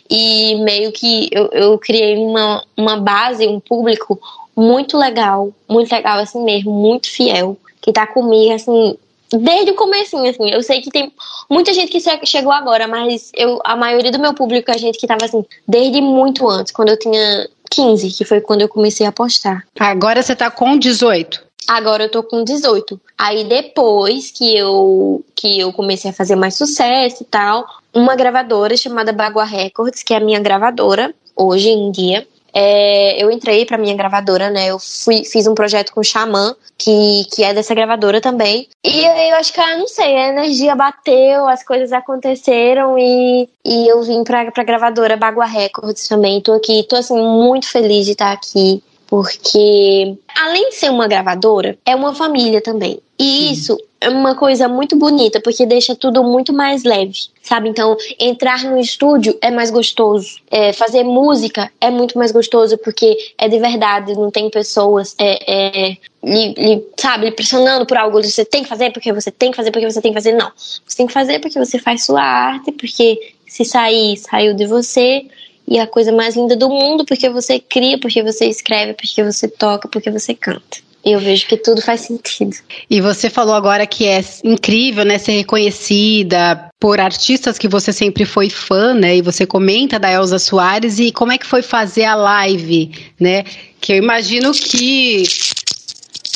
e 0.10 0.56
meio 0.56 0.92
que 0.92 1.30
eu, 1.32 1.50
eu 1.52 1.80
criei 1.80 2.18
uma, 2.18 2.64
uma 2.76 2.98
base, 2.98 3.48
um 3.48 3.60
público 3.60 4.20
muito 4.56 4.98
legal, 4.98 5.52
muito 5.68 5.92
legal 5.92 6.20
assim 6.20 6.44
mesmo, 6.44 6.72
muito 6.72 7.10
fiel, 7.10 7.58
que 7.82 7.92
tá 7.92 8.08
comigo 8.08 8.54
assim 8.54 8.98
desde 9.32 9.72
o 9.72 9.76
começo, 9.76 10.18
assim. 10.18 10.50
Eu 10.50 10.62
sei 10.64 10.82
que 10.82 10.90
tem 10.90 11.12
muita 11.50 11.74
gente 11.74 11.92
que 11.92 12.26
chegou 12.26 12.52
agora, 12.52 12.88
mas 12.88 13.32
eu 13.36 13.60
a 13.64 13.76
maioria 13.76 14.12
do 14.12 14.20
meu 14.20 14.34
público 14.34 14.72
é 14.72 14.78
gente 14.78 14.98
que 14.98 15.08
tava 15.08 15.26
assim 15.26 15.44
desde 15.68 16.02
muito 16.02 16.48
antes, 16.48 16.72
quando 16.72 16.90
eu 16.90 17.00
tinha 17.00 17.50
15, 17.70 18.12
que 18.12 18.26
foi 18.26 18.42
quando 18.42 18.62
eu 18.62 18.70
comecei 18.70 19.06
a 19.06 19.12
postar. 19.12 19.64
Agora 19.80 20.22
você 20.22 20.36
tá 20.36 20.50
com 20.50 20.78
18. 20.78 21.44
Agora 21.68 22.04
eu 22.04 22.12
tô 22.12 22.22
com 22.22 22.44
18. 22.44 23.00
Aí 23.18 23.44
depois 23.44 24.32
que 24.32 24.56
eu 24.56 25.24
que 25.36 25.60
eu 25.60 25.74
comecei 25.74 26.12
a 26.12 26.14
fazer 26.14 26.36
mais 26.36 26.56
sucesso 26.56 27.24
e 27.24 27.26
tal, 27.26 27.66
uma 27.94 28.16
gravadora 28.16 28.78
chamada 28.78 29.12
Bagua 29.12 29.44
Records, 29.44 30.04
que 30.04 30.14
é 30.14 30.18
a 30.18 30.22
minha 30.22 30.40
gravadora 30.40 31.14
hoje 31.36 31.70
em 31.70 31.92
dia, 31.92 32.26
é, 32.58 33.22
eu 33.22 33.30
entrei 33.30 33.66
para 33.66 33.78
minha 33.78 33.94
gravadora, 33.94 34.50
né? 34.50 34.68
Eu 34.68 34.80
fui, 34.80 35.26
fiz 35.26 35.46
um 35.46 35.54
projeto 35.54 35.92
com 35.92 36.00
o 36.00 36.04
Xamã, 36.06 36.56
que, 36.78 37.26
que 37.34 37.44
é 37.44 37.54
dessa 37.54 37.76
gravadora 37.76 38.22
também. 38.22 38.70
E 38.82 39.02
eu 39.04 39.36
acho 39.36 39.52
que, 39.52 39.60
eu 39.60 39.78
não 39.78 39.88
sei, 39.90 40.16
a 40.16 40.30
energia 40.30 40.74
bateu, 40.74 41.50
as 41.50 41.66
coisas 41.66 41.92
aconteceram 41.92 42.98
e, 42.98 43.50
e 43.66 43.88
eu 43.92 44.02
vim 44.04 44.24
pra, 44.24 44.50
pra 44.52 44.64
gravadora 44.64 45.18
Bagua 45.18 45.46
Records 45.46 46.08
também. 46.08 46.40
Tô 46.40 46.54
aqui, 46.54 46.84
tô 46.88 46.96
assim, 46.96 47.22
muito 47.22 47.70
feliz 47.70 48.06
de 48.06 48.14
estar 48.14 48.32
aqui 48.32 48.82
porque 49.08 50.16
além 50.36 50.70
de 50.70 50.76
ser 50.76 50.90
uma 50.90 51.08
gravadora, 51.08 51.78
é 51.86 51.96
uma 51.96 52.14
família 52.14 52.62
também. 52.62 53.00
E 53.18 53.24
Sim. 53.24 53.52
isso 53.52 53.78
é 54.02 54.10
uma 54.10 54.36
coisa 54.36 54.68
muito 54.68 54.96
bonita, 54.96 55.40
porque 55.40 55.66
deixa 55.66 55.96
tudo 55.96 56.24
muito 56.24 56.52
mais 56.52 56.84
leve, 56.84 57.14
sabe? 57.42 57.70
Então, 57.70 57.96
entrar 58.20 58.64
no 58.66 58.78
estúdio 58.78 59.38
é 59.42 59.50
mais 59.50 59.72
gostoso. 59.72 60.42
É, 60.52 60.74
fazer 60.74 61.04
música 61.04 61.72
é 61.80 61.90
muito 61.90 62.18
mais 62.18 62.32
gostoso, 62.32 62.78
porque 62.78 63.18
é 63.38 63.48
de 63.48 63.58
verdade, 63.58 64.14
não 64.14 64.30
tem 64.30 64.50
pessoas, 64.50 65.16
é, 65.18 65.40
é, 65.48 65.98
lhe, 66.24 66.54
lhe, 66.54 66.88
sabe, 66.98 67.26
lhe 67.26 67.32
pressionando 67.32 67.86
por 67.86 67.98
algo. 67.98 68.22
Você 68.22 68.44
tem 68.44 68.64
que 68.64 68.70
fazer 68.70 68.92
porque 68.92 69.14
você 69.14 69.32
tem 69.32 69.52
que 69.52 69.58
fazer 69.58 69.72
porque 69.72 69.90
você 69.90 70.02
tem 70.02 70.12
que 70.12 70.18
fazer. 70.18 70.34
Não. 70.34 70.52
Você 70.56 70.98
tem 70.98 71.08
que 71.08 71.14
fazer 71.14 71.40
porque 71.40 71.58
você 71.58 71.80
faz 71.80 72.04
sua 72.04 72.22
arte, 72.22 72.72
porque 72.74 73.34
se 73.48 73.64
sair, 73.64 74.18
saiu 74.18 74.54
de 74.54 74.66
você 74.66 75.26
e 75.68 75.80
a 75.80 75.88
coisa 75.88 76.12
mais 76.12 76.36
linda 76.36 76.56
do 76.56 76.70
mundo, 76.70 77.06
porque 77.06 77.30
você 77.30 77.60
cria, 77.60 78.00
porque 78.00 78.22
você 78.22 78.46
escreve, 78.46 78.94
porque 78.94 79.24
você 79.24 79.48
toca, 79.48 79.88
porque 79.88 80.12
você 80.12 80.34
canta. 80.34 80.86
Eu 81.04 81.20
vejo 81.20 81.46
que 81.46 81.56
tudo 81.56 81.84
faz 81.84 82.02
sentido. 82.02 82.56
E 82.90 83.00
você 83.00 83.30
falou 83.30 83.54
agora 83.54 83.86
que 83.86 84.06
é 84.06 84.24
incrível, 84.44 85.06
né, 85.06 85.20
ser 85.20 85.34
reconhecida 85.34 86.68
por 86.80 87.00
artistas 87.00 87.60
que 87.60 87.68
você 87.68 87.94
sempre 87.94 88.26
foi 88.26 88.50
fã, 88.50 88.96
né? 88.96 89.18
E 89.18 89.22
você 89.22 89.46
comenta 89.46 90.00
da 90.00 90.12
Elza 90.12 90.40
Soares 90.40 90.98
e 90.98 91.12
como 91.12 91.32
é 91.32 91.38
que 91.38 91.46
foi 91.46 91.62
fazer 91.62 92.06
a 92.06 92.16
live, 92.16 92.92
né? 93.20 93.44
Que 93.80 93.94
eu 93.94 93.98
imagino 93.98 94.52
que 94.52 95.26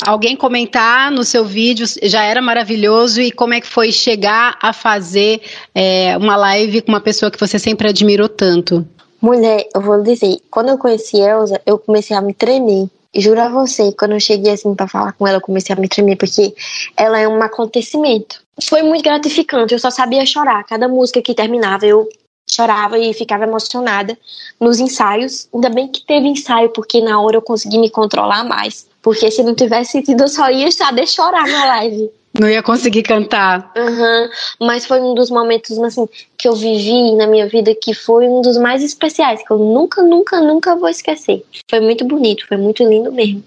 alguém 0.06 0.36
comentar 0.36 1.10
no 1.10 1.24
seu 1.24 1.44
vídeo 1.44 1.84
já 2.04 2.22
era 2.22 2.40
maravilhoso 2.40 3.20
e 3.20 3.32
como 3.32 3.54
é 3.54 3.60
que 3.60 3.66
foi 3.66 3.90
chegar 3.90 4.56
a 4.62 4.72
fazer 4.72 5.40
é, 5.74 6.16
uma 6.16 6.36
live 6.36 6.80
com 6.82 6.92
uma 6.92 7.00
pessoa 7.00 7.28
que 7.28 7.40
você 7.40 7.58
sempre 7.58 7.88
admirou 7.88 8.28
tanto? 8.28 8.86
Mulher, 9.20 9.68
eu 9.74 9.80
vou 9.80 10.02
dizer, 10.02 10.38
quando 10.50 10.70
eu 10.70 10.78
conheci 10.78 11.18
Elsa, 11.20 11.60
eu 11.66 11.78
comecei 11.78 12.16
a 12.16 12.22
me 12.22 12.32
tremer. 12.32 12.88
Juro 13.14 13.40
a 13.40 13.48
você, 13.48 13.92
quando 13.92 14.12
eu 14.12 14.20
cheguei 14.20 14.52
assim 14.52 14.74
para 14.74 14.88
falar 14.88 15.12
com 15.12 15.26
ela, 15.26 15.36
eu 15.36 15.42
comecei 15.42 15.74
a 15.74 15.78
me 15.78 15.88
tremer, 15.88 16.16
porque 16.16 16.54
ela 16.96 17.18
é 17.18 17.28
um 17.28 17.42
acontecimento. 17.42 18.40
Foi 18.62 18.82
muito 18.82 19.02
gratificante, 19.02 19.74
eu 19.74 19.78
só 19.78 19.90
sabia 19.90 20.24
chorar. 20.24 20.64
Cada 20.64 20.88
música 20.88 21.20
que 21.20 21.34
terminava, 21.34 21.84
eu 21.84 22.08
chorava 22.48 22.98
e 22.98 23.12
ficava 23.12 23.44
emocionada 23.44 24.16
nos 24.58 24.80
ensaios. 24.80 25.48
Ainda 25.52 25.68
bem 25.68 25.88
que 25.88 26.04
teve 26.06 26.28
ensaio, 26.28 26.70
porque 26.70 27.00
na 27.00 27.20
hora 27.20 27.36
eu 27.36 27.42
consegui 27.42 27.78
me 27.78 27.90
controlar 27.90 28.44
mais. 28.44 28.86
Porque 29.02 29.30
se 29.30 29.42
não 29.42 29.54
tivesse 29.54 29.92
sentido, 29.92 30.22
eu 30.22 30.28
só 30.28 30.50
ia 30.50 30.70
saber 30.70 31.06
chorar 31.06 31.46
na 31.46 31.64
live. 31.66 32.10
Não 32.40 32.48
ia 32.48 32.62
conseguir 32.62 33.02
cantar. 33.02 33.70
Uhum. 33.76 34.66
Mas 34.66 34.86
foi 34.86 34.98
um 34.98 35.12
dos 35.12 35.30
momentos 35.30 35.78
assim, 35.78 36.08
que 36.38 36.48
eu 36.48 36.56
vivi 36.56 37.14
na 37.14 37.26
minha 37.26 37.46
vida 37.46 37.74
que 37.74 37.92
foi 37.92 38.26
um 38.26 38.40
dos 38.40 38.56
mais 38.56 38.82
especiais, 38.82 39.46
que 39.46 39.50
eu 39.50 39.58
nunca, 39.58 40.02
nunca, 40.02 40.40
nunca 40.40 40.74
vou 40.74 40.88
esquecer. 40.88 41.44
Foi 41.68 41.80
muito 41.80 42.02
bonito, 42.06 42.46
foi 42.48 42.56
muito 42.56 42.82
lindo 42.82 43.12
mesmo. 43.12 43.44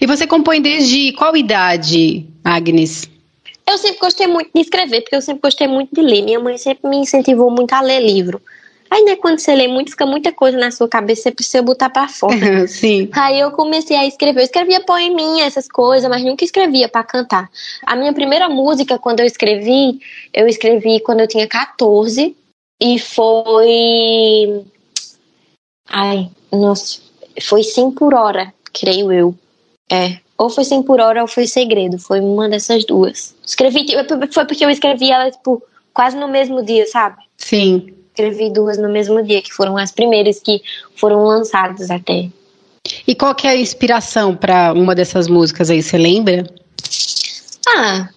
E 0.00 0.04
você 0.04 0.26
compõe 0.26 0.60
desde 0.60 1.12
qual 1.12 1.36
idade, 1.36 2.26
Agnes? 2.42 3.08
Eu 3.70 3.78
sempre 3.78 4.00
gostei 4.00 4.26
muito 4.26 4.50
de 4.52 4.62
escrever, 4.62 5.02
porque 5.02 5.14
eu 5.14 5.22
sempre 5.22 5.40
gostei 5.40 5.68
muito 5.68 5.94
de 5.94 6.02
ler. 6.02 6.22
Minha 6.22 6.40
mãe 6.40 6.58
sempre 6.58 6.90
me 6.90 6.96
incentivou 6.96 7.52
muito 7.52 7.72
a 7.72 7.80
ler 7.80 8.00
livro. 8.00 8.42
Aí, 8.94 9.02
né, 9.02 9.16
quando 9.16 9.40
você 9.40 9.52
lê 9.56 9.66
muito, 9.66 9.90
fica 9.90 10.06
muita 10.06 10.30
coisa 10.30 10.56
na 10.56 10.70
sua 10.70 10.88
cabeça, 10.88 11.22
você 11.22 11.32
precisa 11.32 11.60
botar 11.60 11.90
pra 11.90 12.06
fora. 12.06 12.36
Sim. 12.68 13.10
Aí 13.12 13.40
eu 13.40 13.50
comecei 13.50 13.96
a 13.96 14.06
escrever. 14.06 14.38
Eu 14.38 14.44
escrevia 14.44 14.80
poeminha, 14.84 15.44
essas 15.44 15.66
coisas, 15.66 16.08
mas 16.08 16.22
nunca 16.22 16.44
escrevia 16.44 16.88
para 16.88 17.02
cantar. 17.02 17.50
A 17.84 17.96
minha 17.96 18.12
primeira 18.12 18.48
música, 18.48 18.96
quando 18.96 19.18
eu 19.18 19.26
escrevi, 19.26 19.98
eu 20.32 20.46
escrevi 20.46 21.00
quando 21.00 21.18
eu 21.18 21.26
tinha 21.26 21.48
14 21.48 22.36
e 22.80 22.98
foi. 23.00 24.64
Ai, 25.88 26.30
nossa. 26.52 27.00
Foi 27.42 27.64
100 27.64 27.90
por 27.90 28.14
hora, 28.14 28.54
creio 28.72 29.10
eu. 29.10 29.34
É. 29.90 30.18
Ou 30.38 30.48
foi 30.48 30.62
100 30.62 30.84
por 30.84 31.00
hora 31.00 31.20
ou 31.20 31.26
foi 31.26 31.48
segredo. 31.48 31.98
Foi 31.98 32.20
uma 32.20 32.48
dessas 32.48 32.84
duas. 32.84 33.34
Escrevi. 33.44 33.86
Foi 34.30 34.46
porque 34.46 34.64
eu 34.64 34.70
escrevi 34.70 35.10
ela, 35.10 35.32
tipo, 35.32 35.60
quase 35.92 36.16
no 36.16 36.28
mesmo 36.28 36.64
dia, 36.64 36.86
sabe? 36.86 37.16
Sim 37.36 38.03
escrevi 38.14 38.48
duas 38.48 38.78
no 38.78 38.88
mesmo 38.88 39.22
dia, 39.24 39.42
que 39.42 39.52
foram 39.52 39.76
as 39.76 39.90
primeiras 39.90 40.38
que 40.38 40.62
foram 40.94 41.24
lançadas 41.24 41.90
até. 41.90 42.28
E 43.06 43.14
qual 43.14 43.34
que 43.34 43.46
é 43.48 43.50
a 43.50 43.56
inspiração 43.56 44.36
para 44.36 44.72
uma 44.72 44.94
dessas 44.94 45.26
músicas 45.26 45.68
aí, 45.68 45.82
você 45.82 45.98
lembra? 45.98 46.46
Ah, 47.66 48.08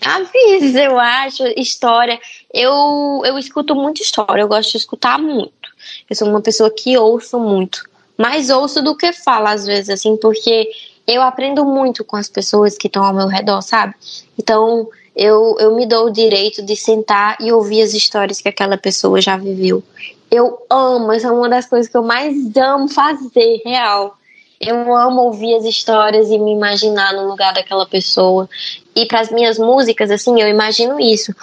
avisos, 0.00 0.74
eu 0.74 0.98
acho, 0.98 1.44
história. 1.56 2.18
Eu, 2.52 3.22
eu 3.26 3.38
escuto 3.38 3.74
muito 3.74 4.02
história, 4.02 4.40
eu 4.40 4.48
gosto 4.48 4.72
de 4.72 4.78
escutar 4.78 5.18
muito. 5.18 5.52
Eu 6.08 6.16
sou 6.16 6.28
uma 6.28 6.40
pessoa 6.40 6.70
que 6.70 6.96
ouço 6.96 7.38
muito. 7.38 7.84
Mais 8.16 8.48
ouço 8.48 8.82
do 8.82 8.96
que 8.96 9.12
falo, 9.12 9.48
às 9.48 9.66
vezes, 9.66 9.90
assim, 9.90 10.16
porque 10.16 10.70
eu 11.06 11.20
aprendo 11.20 11.64
muito 11.64 12.04
com 12.04 12.16
as 12.16 12.28
pessoas 12.28 12.78
que 12.78 12.86
estão 12.86 13.04
ao 13.04 13.12
meu 13.12 13.26
redor, 13.26 13.60
sabe? 13.60 13.94
Então, 14.38 14.88
eu, 15.14 15.56
eu 15.58 15.74
me 15.74 15.86
dou 15.86 16.06
o 16.06 16.10
direito 16.10 16.62
de 16.62 16.74
sentar 16.74 17.36
e 17.40 17.52
ouvir 17.52 17.82
as 17.82 17.92
histórias 17.92 18.40
que 18.40 18.48
aquela 18.48 18.78
pessoa 18.78 19.20
já 19.20 19.36
viveu. 19.36 19.82
Eu 20.30 20.58
amo, 20.70 21.12
essa 21.12 21.28
é 21.28 21.30
uma 21.30 21.48
das 21.48 21.66
coisas 21.66 21.90
que 21.90 21.96
eu 21.96 22.02
mais 22.02 22.34
amo 22.56 22.88
fazer, 22.88 23.60
real. 23.64 24.16
Eu 24.58 24.94
amo 24.94 25.22
ouvir 25.22 25.56
as 25.56 25.64
histórias 25.64 26.30
e 26.30 26.38
me 26.38 26.52
imaginar 26.52 27.12
no 27.12 27.28
lugar 27.28 27.52
daquela 27.52 27.84
pessoa. 27.84 28.48
E 28.94 29.04
para 29.06 29.20
as 29.20 29.30
minhas 29.30 29.58
músicas, 29.58 30.10
assim, 30.10 30.40
eu 30.40 30.48
imagino 30.48 31.00
isso. 31.00 31.34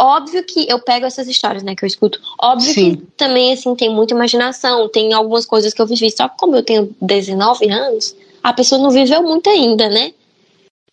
Óbvio 0.00 0.42
que 0.42 0.68
eu 0.68 0.80
pego 0.80 1.06
essas 1.06 1.28
histórias, 1.28 1.62
né, 1.62 1.76
que 1.76 1.84
eu 1.84 1.86
escuto. 1.86 2.20
Óbvio 2.38 2.74
Sim. 2.74 2.96
que 2.96 3.02
também, 3.16 3.52
assim, 3.52 3.74
tem 3.76 3.88
muita 3.88 4.12
imaginação. 4.12 4.88
Tem 4.88 5.12
algumas 5.12 5.46
coisas 5.46 5.72
que 5.72 5.80
eu 5.80 5.86
vivi. 5.86 6.10
Só 6.10 6.28
que 6.28 6.36
como 6.36 6.56
eu 6.56 6.62
tenho 6.62 6.94
19 7.00 7.70
anos, 7.70 8.14
a 8.42 8.52
pessoa 8.52 8.80
não 8.80 8.90
viveu 8.90 9.22
muito 9.22 9.48
ainda, 9.48 9.88
né? 9.88 10.12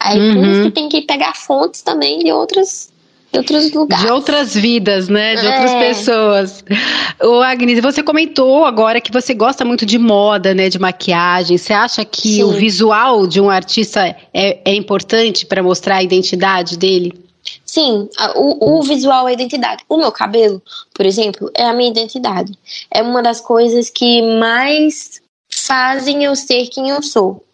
Aí 0.05 0.19
uhum. 0.19 0.33
por 0.35 0.47
isso 0.47 0.61
que 0.63 0.71
tem 0.71 0.87
que 0.87 1.01
pegar 1.01 1.35
fontes 1.35 1.81
também 1.81 2.19
de 2.19 2.31
outras 2.31 2.93
de 3.31 3.39
outros 3.39 3.73
lugares. 3.73 4.05
De 4.05 4.11
outras 4.11 4.53
vidas, 4.53 5.09
né? 5.09 5.35
De 5.35 5.45
outras 5.45 5.71
é. 5.71 5.87
pessoas. 5.87 6.63
Ô, 7.21 7.41
Agnes, 7.41 7.81
você 7.81 8.01
comentou 8.01 8.63
agora 8.63 9.01
que 9.01 9.11
você 9.11 9.33
gosta 9.33 9.65
muito 9.65 9.85
de 9.85 9.97
moda, 9.97 10.53
né? 10.53 10.69
De 10.69 10.79
maquiagem. 10.79 11.57
Você 11.57 11.73
acha 11.73 12.05
que 12.05 12.35
Sim. 12.35 12.43
o 12.43 12.51
visual 12.51 13.27
de 13.27 13.41
um 13.41 13.49
artista 13.49 14.15
é, 14.33 14.59
é 14.63 14.73
importante 14.75 15.45
para 15.45 15.61
mostrar 15.61 15.97
a 15.97 16.03
identidade 16.03 16.77
dele? 16.77 17.13
Sim, 17.65 18.07
o, 18.35 18.77
o, 18.77 18.83
visual 18.83 19.27
é 19.27 19.31
a 19.31 19.33
identidade. 19.33 19.83
O 19.89 19.97
meu 19.97 20.11
cabelo, 20.11 20.61
por 20.93 21.05
exemplo, 21.05 21.51
é 21.53 21.63
a 21.63 21.73
minha 21.73 21.89
identidade. 21.89 22.53
É 22.89 23.01
uma 23.01 23.21
das 23.21 23.41
coisas 23.41 23.89
que 23.89 24.21
mais 24.39 25.21
fazem 25.49 26.23
eu 26.23 26.35
ser 26.35 26.67
quem 26.67 26.89
eu 26.89 27.03
sou. 27.03 27.44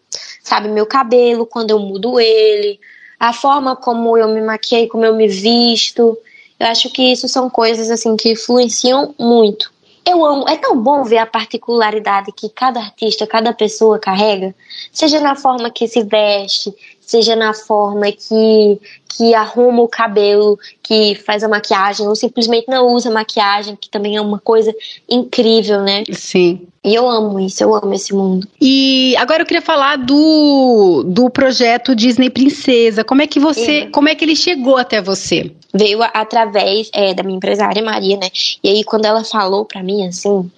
Sabe, 0.44 0.68
meu 0.68 0.86
cabelo, 0.86 1.46
quando 1.46 1.72
eu 1.72 1.80
mudo 1.80 2.20
ele, 2.20 2.80
a 3.20 3.32
forma 3.32 3.76
como 3.76 4.18
eu 4.18 4.28
me 4.28 4.42
maquiei, 4.42 4.88
como 4.88 5.06
eu 5.06 5.16
me 5.16 5.28
visto. 5.28 6.18
Eu 6.60 6.68
acho 6.68 6.90
que 6.92 7.12
isso 7.12 7.28
são 7.28 7.50
coisas 7.50 7.90
assim 7.90 8.16
que 8.16 8.32
influenciam 8.32 9.14
muito. 9.20 9.72
Eu 10.06 10.26
amo, 10.26 10.50
é 10.50 10.58
tão 10.58 10.76
bom 10.82 11.04
ver 11.04 11.20
a 11.20 11.26
particularidade 11.28 12.32
que 12.32 12.50
cada 12.50 12.80
artista, 12.80 13.28
cada 13.28 13.54
pessoa 13.54 14.00
carrega, 14.00 14.54
seja 14.92 15.20
na 15.20 15.36
forma 15.36 15.70
que 15.70 15.88
se 15.88 16.04
veste, 16.04 16.74
seja 17.12 17.36
na 17.36 17.54
forma 17.54 18.10
que, 18.10 18.80
que 19.18 19.36
arruma 19.36 19.84
o 19.84 19.88
cabelo, 19.88 20.58
que 20.82 21.14
faz 21.16 21.44
a 21.44 21.48
maquiagem, 21.50 22.08
ou 22.08 22.16
simplesmente 22.16 22.70
não 22.70 22.88
usa 22.88 23.12
maquiagem, 23.12 23.76
que 23.76 23.90
também 23.90 24.16
é 24.16 24.22
uma 24.22 24.40
coisa 24.40 24.74
incrível, 25.10 25.82
né? 25.82 26.06
Sim. 26.14 26.62
E 26.84 26.96
eu 26.96 27.08
amo 27.08 27.38
isso, 27.40 27.62
eu 27.62 27.76
amo 27.76 27.94
esse 27.94 28.14
mundo. 28.14 28.48
E 28.60 29.14
agora 29.18 29.44
eu 29.44 29.46
queria 29.46 29.62
falar 29.62 29.98
do, 29.98 31.04
do 31.06 31.30
projeto 31.30 31.94
Disney 31.94 32.30
Princesa. 32.30 33.04
Como 33.04 33.22
é 33.22 33.28
que 33.28 33.40
você, 33.40 33.88
como 33.88 34.08
é 34.08 34.16
que 34.16 34.24
ele 34.24 34.36
chegou 34.36 34.78
até 34.78 35.02
você? 35.02 35.52
Veio 35.74 36.02
através 36.02 36.90
é, 36.94 37.14
da 37.14 37.24
minha 37.24 37.38
empresária 37.38 37.84
Maria, 37.84 38.18
né? 38.18 38.30
E 38.64 38.70
aí 38.70 38.84
quando 38.84 39.06
ela 39.06 39.24
falou 39.24 39.66
para 39.66 39.84
mim 39.84 40.08
assim, 40.08 40.50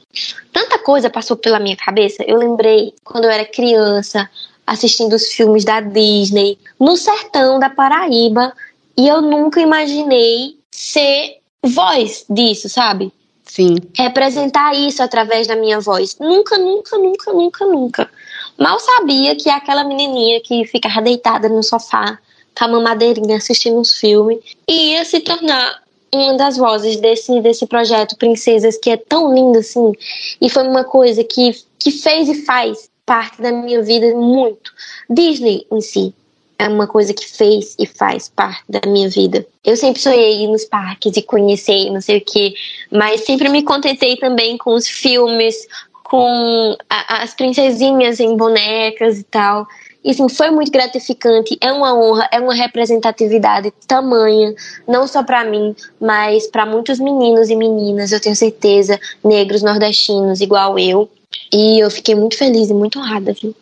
tanta 0.54 0.78
coisa 0.78 1.10
passou 1.10 1.36
pela 1.36 1.60
minha 1.60 1.76
cabeça. 1.76 2.24
Eu 2.26 2.38
lembrei 2.38 2.94
quando 3.04 3.26
eu 3.26 3.32
era 3.32 3.44
criança, 3.44 4.30
assistindo 4.66 5.14
os 5.14 5.28
filmes 5.28 5.66
da 5.66 5.82
Disney, 5.82 6.58
no 6.80 6.96
sertão 6.96 7.60
da 7.60 7.70
Paraíba, 7.70 8.54
e 8.98 9.08
eu 9.08 9.22
nunca 9.22 9.60
imaginei 9.60 10.58
ser 10.72 11.38
voz 11.64 12.26
disso, 12.30 12.70
sabe? 12.70 13.12
Sim. 13.44 13.76
Representar 13.96 14.74
isso 14.74 15.04
através 15.04 15.48
da 15.48 15.56
minha 15.56 15.80
voz. 15.80 16.18
Nunca, 16.20 16.58
nunca, 16.58 16.98
nunca, 16.98 17.34
nunca, 17.34 17.66
nunca. 17.66 18.10
Mal 18.58 18.80
sabia 18.80 19.36
que 19.36 19.50
aquela 19.50 19.84
menininha 19.84 20.42
que 20.42 20.66
ficava 20.66 21.02
deitada 21.02 21.50
no 21.50 21.62
sofá, 21.62 22.18
com 22.58 22.66
a 22.66 22.68
mamadeirinha 22.68 23.38
assistindo 23.38 23.80
os 23.80 23.94
filmes, 23.94 24.40
ia 24.68 25.04
se 25.06 25.20
tornar 25.20 25.84
uma 26.14 26.38
das 26.38 26.58
vozes 26.58 26.98
desse, 26.98 27.42
desse 27.42 27.66
projeto 27.66 28.18
Princesas, 28.18 28.78
que 28.78 28.92
é 28.92 28.98
tão 28.98 29.34
lindo 29.34 29.58
assim. 29.58 29.92
E 30.40 30.50
foi 30.50 30.68
uma 30.68 30.84
coisa 30.84 31.24
que, 31.24 31.56
que 31.80 31.92
fez 31.92 32.30
e 32.30 32.46
faz 32.46 32.90
parte 33.06 33.42
da 33.42 33.52
minha 33.52 33.82
vida 33.82 34.16
muito. 34.16 34.72
Disney 35.10 35.66
em 35.72 35.82
si 35.82 36.14
é 36.58 36.68
uma 36.68 36.88
coisa 36.88 37.14
que 37.14 37.28
fez 37.28 37.76
e 37.78 37.86
faz 37.86 38.30
parte 38.30 38.64
da 38.70 38.80
minha 38.88 39.10
vida. 39.10 39.46
Eu 39.66 39.76
sempre 39.76 40.02
sonhei 40.02 40.44
ir 40.44 40.48
nos 40.48 40.66
parques 40.66 41.18
e 41.18 41.22
conhecer, 41.22 41.90
não 41.90 42.02
sei 42.02 42.18
o 42.18 42.22
que, 42.22 42.54
mas 42.92 43.22
sempre 43.22 43.50
me 43.50 43.64
contentei 43.64 44.16
também 44.18 44.58
com 44.58 44.74
os 44.74 44.88
filmes, 44.88 45.68
com 46.04 46.78
a, 46.90 47.24
as 47.24 47.34
princesinhas 47.34 48.20
em 48.20 48.38
bonecas 48.38 49.20
e 49.20 49.24
tal. 49.24 49.68
E 50.04 50.12
assim, 50.12 50.28
foi 50.28 50.52
muito 50.52 50.72
gratificante, 50.72 51.58
é 51.62 51.72
uma 51.72 51.98
honra, 51.98 52.28
é 52.32 52.40
uma 52.40 52.54
representatividade 52.54 53.72
tamanha, 53.88 54.54
não 54.86 55.08
só 55.08 55.24
para 55.24 55.46
mim, 55.46 55.74
mas 56.00 56.46
para 56.48 56.66
muitos 56.66 57.00
meninos 57.00 57.50
e 57.50 57.56
meninas, 57.56 58.12
eu 58.12 58.20
tenho 58.20 58.36
certeza, 58.36 59.00
negros 59.24 59.64
nordestinos 59.64 60.42
igual 60.42 60.78
eu. 60.78 61.10
E 61.52 61.80
eu 61.80 61.90
fiquei 61.90 62.16
muito 62.16 62.38
feliz 62.38 62.70
e 62.70 62.74
muito 62.74 63.00
honrada, 63.00 63.34
viu? 63.34 63.56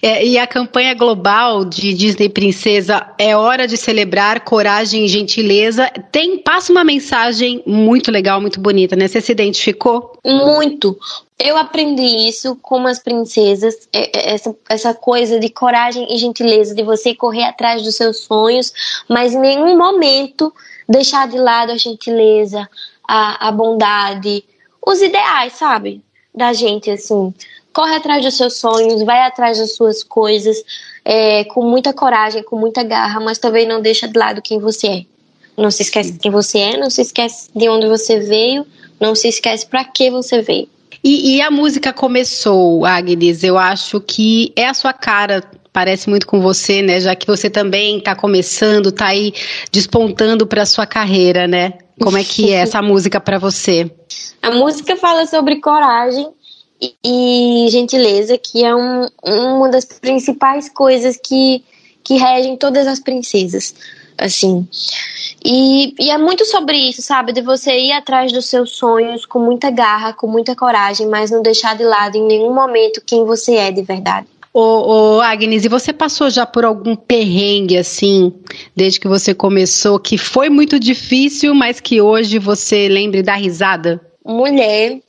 É, 0.00 0.24
e 0.24 0.38
a 0.38 0.46
campanha 0.46 0.94
global 0.94 1.64
de 1.64 1.92
Disney 1.92 2.28
Princesa 2.28 3.06
é 3.18 3.36
hora 3.36 3.66
de 3.66 3.76
celebrar 3.76 4.40
coragem 4.40 5.04
e 5.04 5.08
gentileza. 5.08 5.90
Tem 6.10 6.38
passa 6.38 6.72
uma 6.72 6.84
mensagem 6.84 7.62
muito 7.66 8.10
legal, 8.10 8.40
muito 8.40 8.58
bonita, 8.58 8.96
né? 8.96 9.06
Você 9.06 9.20
se 9.20 9.32
identificou? 9.32 10.18
Muito. 10.24 10.98
Eu 11.38 11.56
aprendi 11.56 12.28
isso 12.28 12.56
com 12.56 12.86
as 12.86 12.98
princesas, 12.98 13.88
é, 13.92 14.18
é, 14.18 14.34
essa, 14.34 14.54
essa 14.68 14.94
coisa 14.94 15.38
de 15.38 15.48
coragem 15.48 16.06
e 16.14 16.16
gentileza, 16.18 16.74
de 16.74 16.82
você 16.82 17.14
correr 17.14 17.44
atrás 17.44 17.82
dos 17.82 17.96
seus 17.96 18.20
sonhos, 18.20 18.72
mas 19.08 19.34
em 19.34 19.40
nenhum 19.40 19.76
momento 19.76 20.52
deixar 20.88 21.28
de 21.28 21.38
lado 21.38 21.72
a 21.72 21.78
gentileza, 21.78 22.68
a, 23.06 23.48
a 23.48 23.52
bondade, 23.52 24.44
os 24.84 25.00
ideais, 25.00 25.54
sabe? 25.54 26.02
Da 26.34 26.52
gente, 26.52 26.90
assim 26.90 27.34
corre 27.72 27.94
atrás 27.94 28.24
dos 28.24 28.36
seus 28.36 28.56
sonhos, 28.56 29.02
vai 29.02 29.20
atrás 29.26 29.58
das 29.58 29.74
suas 29.74 30.02
coisas, 30.02 30.62
é, 31.04 31.44
com 31.44 31.64
muita 31.64 31.92
coragem, 31.92 32.42
com 32.42 32.58
muita 32.58 32.82
garra, 32.82 33.20
mas 33.20 33.38
também 33.38 33.66
não 33.66 33.80
deixa 33.80 34.08
de 34.08 34.18
lado 34.18 34.42
quem 34.42 34.58
você 34.58 34.86
é. 34.86 35.04
Não 35.56 35.70
se 35.70 35.82
esquece 35.82 36.18
quem 36.18 36.30
você 36.30 36.58
é, 36.58 36.76
não 36.76 36.90
se 36.90 37.02
esquece 37.02 37.50
de 37.54 37.68
onde 37.68 37.86
você 37.86 38.18
veio, 38.20 38.66
não 38.98 39.14
se 39.14 39.28
esquece 39.28 39.66
para 39.66 39.84
que 39.84 40.10
você 40.10 40.40
veio. 40.40 40.68
E, 41.02 41.36
e, 41.36 41.40
a 41.40 41.50
música 41.50 41.92
começou, 41.92 42.84
Agnes, 42.84 43.42
eu 43.42 43.56
acho 43.56 44.00
que 44.00 44.52
é 44.54 44.66
a 44.66 44.74
sua 44.74 44.92
cara, 44.92 45.42
parece 45.72 46.10
muito 46.10 46.26
com 46.26 46.42
você, 46.42 46.82
né? 46.82 47.00
Já 47.00 47.16
que 47.16 47.26
você 47.26 47.48
também 47.48 47.98
está 47.98 48.14
começando, 48.14 48.90
está 48.90 49.06
aí 49.06 49.32
despontando 49.72 50.46
para 50.46 50.66
sua 50.66 50.86
carreira, 50.86 51.48
né? 51.48 51.78
Como 52.02 52.16
é 52.16 52.24
que 52.24 52.52
é 52.52 52.58
essa 52.58 52.80
música 52.82 53.20
para 53.20 53.38
você? 53.38 53.90
A 54.42 54.50
música 54.50 54.96
fala 54.96 55.26
sobre 55.26 55.60
coragem 55.60 56.28
e, 57.04 57.66
gentileza, 57.70 58.38
que 58.38 58.64
é 58.64 58.74
um, 58.74 59.06
uma 59.22 59.68
das 59.68 59.84
principais 59.84 60.68
coisas 60.68 61.18
que, 61.22 61.62
que 62.02 62.14
regem 62.14 62.56
todas 62.56 62.86
as 62.86 62.98
princesas, 62.98 63.74
assim. 64.16 64.66
E, 65.44 65.94
e 65.98 66.10
é 66.10 66.16
muito 66.16 66.44
sobre 66.46 66.76
isso, 66.76 67.02
sabe? 67.02 67.32
De 67.32 67.42
você 67.42 67.78
ir 67.78 67.92
atrás 67.92 68.32
dos 68.32 68.46
seus 68.46 68.72
sonhos 68.72 69.26
com 69.26 69.38
muita 69.38 69.70
garra, 69.70 70.12
com 70.12 70.26
muita 70.26 70.56
coragem, 70.56 71.06
mas 71.06 71.30
não 71.30 71.42
deixar 71.42 71.76
de 71.76 71.84
lado 71.84 72.16
em 72.16 72.26
nenhum 72.26 72.54
momento 72.54 73.02
quem 73.04 73.24
você 73.24 73.56
é 73.56 73.70
de 73.70 73.82
verdade. 73.82 74.26
Ô, 74.52 74.60
ô, 74.60 75.20
Agnes, 75.20 75.64
e 75.64 75.68
você 75.68 75.92
passou 75.92 76.28
já 76.28 76.44
por 76.44 76.64
algum 76.64 76.96
perrengue 76.96 77.76
assim, 77.76 78.32
desde 78.74 78.98
que 78.98 79.06
você 79.06 79.32
começou, 79.32 79.98
que 80.00 80.18
foi 80.18 80.48
muito 80.48 80.78
difícil, 80.78 81.54
mas 81.54 81.80
que 81.80 82.00
hoje 82.00 82.38
você 82.38 82.88
lembre 82.88 83.22
da 83.22 83.36
risada? 83.36 84.00
Mulher, 84.24 85.00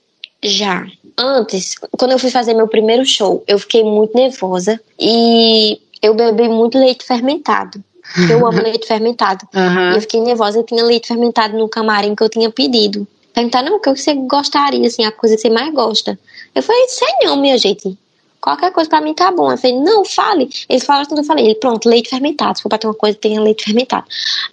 já 0.43 0.85
antes, 1.17 1.75
quando 1.97 2.11
eu 2.11 2.19
fui 2.19 2.29
fazer 2.29 2.53
meu 2.53 2.67
primeiro 2.67 3.05
show, 3.05 3.43
eu 3.47 3.59
fiquei 3.59 3.83
muito 3.83 4.15
nervosa 4.15 4.79
e 4.99 5.79
eu 6.01 6.13
bebi 6.13 6.47
muito 6.47 6.77
leite 6.77 7.05
fermentado. 7.05 7.83
Eu 8.29 8.45
amo 8.45 8.59
leite 8.61 8.87
fermentado. 8.87 9.47
Uhum. 9.53 9.91
E 9.91 9.95
eu 9.95 10.01
fiquei 10.01 10.19
nervosa, 10.19 10.59
eu 10.59 10.63
tinha 10.63 10.83
leite 10.83 11.07
fermentado 11.07 11.57
no 11.57 11.69
camarim 11.69 12.15
que 12.15 12.23
eu 12.23 12.29
tinha 12.29 12.49
pedido. 12.49 13.07
Perguntaram, 13.33 13.69
não, 13.69 13.77
o 13.77 13.79
que 13.79 13.95
você 13.95 14.13
gostaria, 14.13 14.85
assim, 14.85 15.05
a 15.05 15.11
coisa 15.11 15.35
que 15.35 15.41
você 15.41 15.49
mais 15.49 15.73
gosta? 15.73 16.19
Eu 16.53 16.61
falei, 16.61 16.87
sei 16.89 17.07
não, 17.21 17.37
minha 17.37 17.57
gente. 17.57 17.97
Qualquer 18.41 18.71
coisa 18.71 18.89
pra 18.89 18.99
mim 18.99 19.13
tá 19.13 19.31
bom. 19.31 19.51
Eu 19.51 19.57
falei, 19.57 19.79
não, 19.79 20.03
fale. 20.03 20.49
Eles 20.67 20.83
falaram 20.83 21.05
quando 21.05 21.19
eu 21.19 21.23
falei, 21.23 21.53
pronto, 21.55 21.87
leite 21.87 22.09
fermentado. 22.09 22.57
Se 22.57 22.63
for 22.63 22.69
pra 22.69 22.79
ter 22.79 22.87
uma 22.87 22.95
coisa, 22.95 23.15
tenha 23.15 23.39
leite 23.39 23.63
fermentado. 23.63 24.05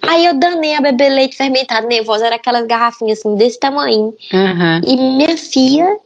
Aí 0.03 0.27
eu 0.27 0.35
danei 0.35 0.75
a 0.75 0.81
beber 0.81 1.09
leite 1.09 1.37
fermentado, 1.37 1.87
nervosa. 1.87 2.27
Era 2.27 2.37
aquelas 2.37 2.67
garrafinhas 2.67 3.19
assim, 3.21 3.35
desse 3.35 3.59
tamanho. 3.59 4.15
Uhum. 4.33 4.81
E 4.87 4.97
minha 4.97 5.37
filha, 5.39 5.97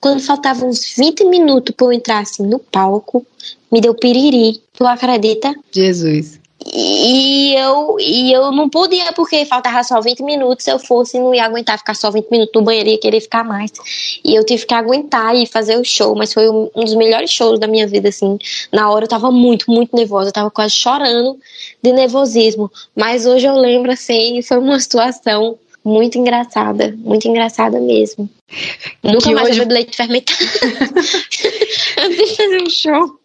quando 0.00 0.20
faltavam 0.20 0.70
uns 0.70 0.94
20 0.96 1.24
minutos 1.26 1.74
pra 1.76 1.86
eu 1.88 1.92
entrar 1.92 2.20
assim 2.20 2.42
no 2.42 2.58
palco, 2.58 3.24
me 3.70 3.82
deu 3.82 3.94
piriri. 3.94 4.62
Tu 4.72 4.86
acredita? 4.86 5.54
Jesus. 5.70 6.40
E 6.74 7.54
eu, 7.54 7.96
e 8.00 8.32
eu 8.32 8.50
não 8.50 8.68
podia, 8.68 9.12
porque 9.12 9.44
faltava 9.44 9.82
só 9.84 10.00
20 10.00 10.22
minutos. 10.22 10.64
Se 10.64 10.70
eu 10.70 10.78
fosse, 10.78 11.18
não 11.18 11.34
ia 11.34 11.44
aguentar 11.44 11.78
ficar 11.78 11.94
só 11.94 12.10
20 12.10 12.30
minutos 12.30 12.52
no 12.54 12.62
banheiro, 12.62 12.88
ia 12.88 12.98
querer 12.98 13.20
ficar 13.20 13.44
mais. 13.44 13.70
E 14.24 14.34
eu 14.34 14.44
tive 14.44 14.66
que 14.66 14.74
aguentar 14.74 15.34
e 15.34 15.46
fazer 15.46 15.76
o 15.78 15.84
show. 15.84 16.14
Mas 16.16 16.32
foi 16.32 16.48
um, 16.48 16.70
dos 16.74 16.94
melhores 16.94 17.30
shows 17.30 17.60
da 17.60 17.66
minha 17.66 17.86
vida, 17.86 18.08
assim. 18.08 18.38
Na 18.72 18.90
hora 18.90 19.04
eu 19.04 19.08
tava 19.08 19.30
muito, 19.30 19.70
muito 19.70 19.94
nervosa. 19.94 20.28
Eu 20.28 20.32
tava 20.32 20.50
quase 20.50 20.74
chorando 20.74 21.38
de 21.82 21.92
nervosismo. 21.92 22.70
Mas 22.94 23.26
hoje 23.26 23.46
eu 23.46 23.54
lembro, 23.54 23.92
assim, 23.92 24.42
foi 24.42 24.58
uma 24.58 24.80
situação 24.80 25.58
muito 25.84 26.18
engraçada, 26.18 26.92
muito 26.98 27.28
engraçada 27.28 27.78
mesmo. 27.78 28.28
Nunca 29.04 29.30
mais 29.30 29.50
hoje... 29.50 29.60
eu 29.60 29.66
bebi 29.66 29.74
leite 29.74 29.96
fermentado. 29.96 30.38
Antes 32.02 32.30
de 32.30 32.36
fazer 32.36 32.62
um 32.62 32.70
show. 32.70 33.18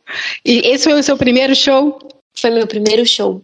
E 0.45 0.61
esse 0.65 0.83
foi 0.83 0.99
o 0.99 1.03
seu 1.03 1.17
primeiro 1.17 1.55
show? 1.55 1.97
Foi 2.35 2.49
meu 2.49 2.67
primeiro 2.67 3.05
show. 3.05 3.41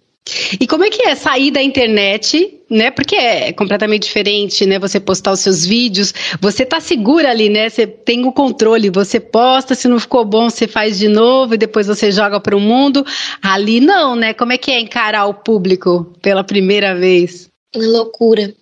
E 0.60 0.68
como 0.68 0.84
é 0.84 0.90
que 0.90 1.08
é 1.08 1.16
sair 1.16 1.52
da 1.52 1.62
internet, 1.62 2.62
né? 2.70 2.92
Porque 2.92 3.16
é 3.16 3.54
completamente 3.54 4.04
diferente, 4.04 4.66
né? 4.66 4.78
Você 4.78 5.00
postar 5.00 5.32
os 5.32 5.40
seus 5.40 5.66
vídeos, 5.66 6.14
você 6.42 6.66
tá 6.66 6.80
segura 6.80 7.30
ali, 7.30 7.50
né? 7.50 7.70
Você 7.70 7.88
tem 7.88 8.26
o 8.26 8.32
controle, 8.32 8.90
você 8.90 9.20
posta, 9.20 9.74
se 9.74 9.88
não 9.88 10.00
ficou 10.00 10.26
bom, 10.26 10.50
você 10.50 10.68
faz 10.68 11.00
de 11.00 11.08
novo 11.08 11.54
e 11.54 11.58
depois 11.58 11.88
você 11.88 12.12
joga 12.12 12.40
para 12.40 12.56
o 12.56 12.60
mundo. 12.60 13.06
Ali 13.42 13.80
não, 13.80 14.16
né? 14.16 14.34
Como 14.34 14.52
é 14.52 14.58
que 14.58 14.72
é 14.72 14.80
encarar 14.80 15.28
o 15.28 15.34
público 15.34 16.12
pela 16.22 16.44
primeira 16.44 16.94
vez? 16.94 17.48
loucura 17.76 18.54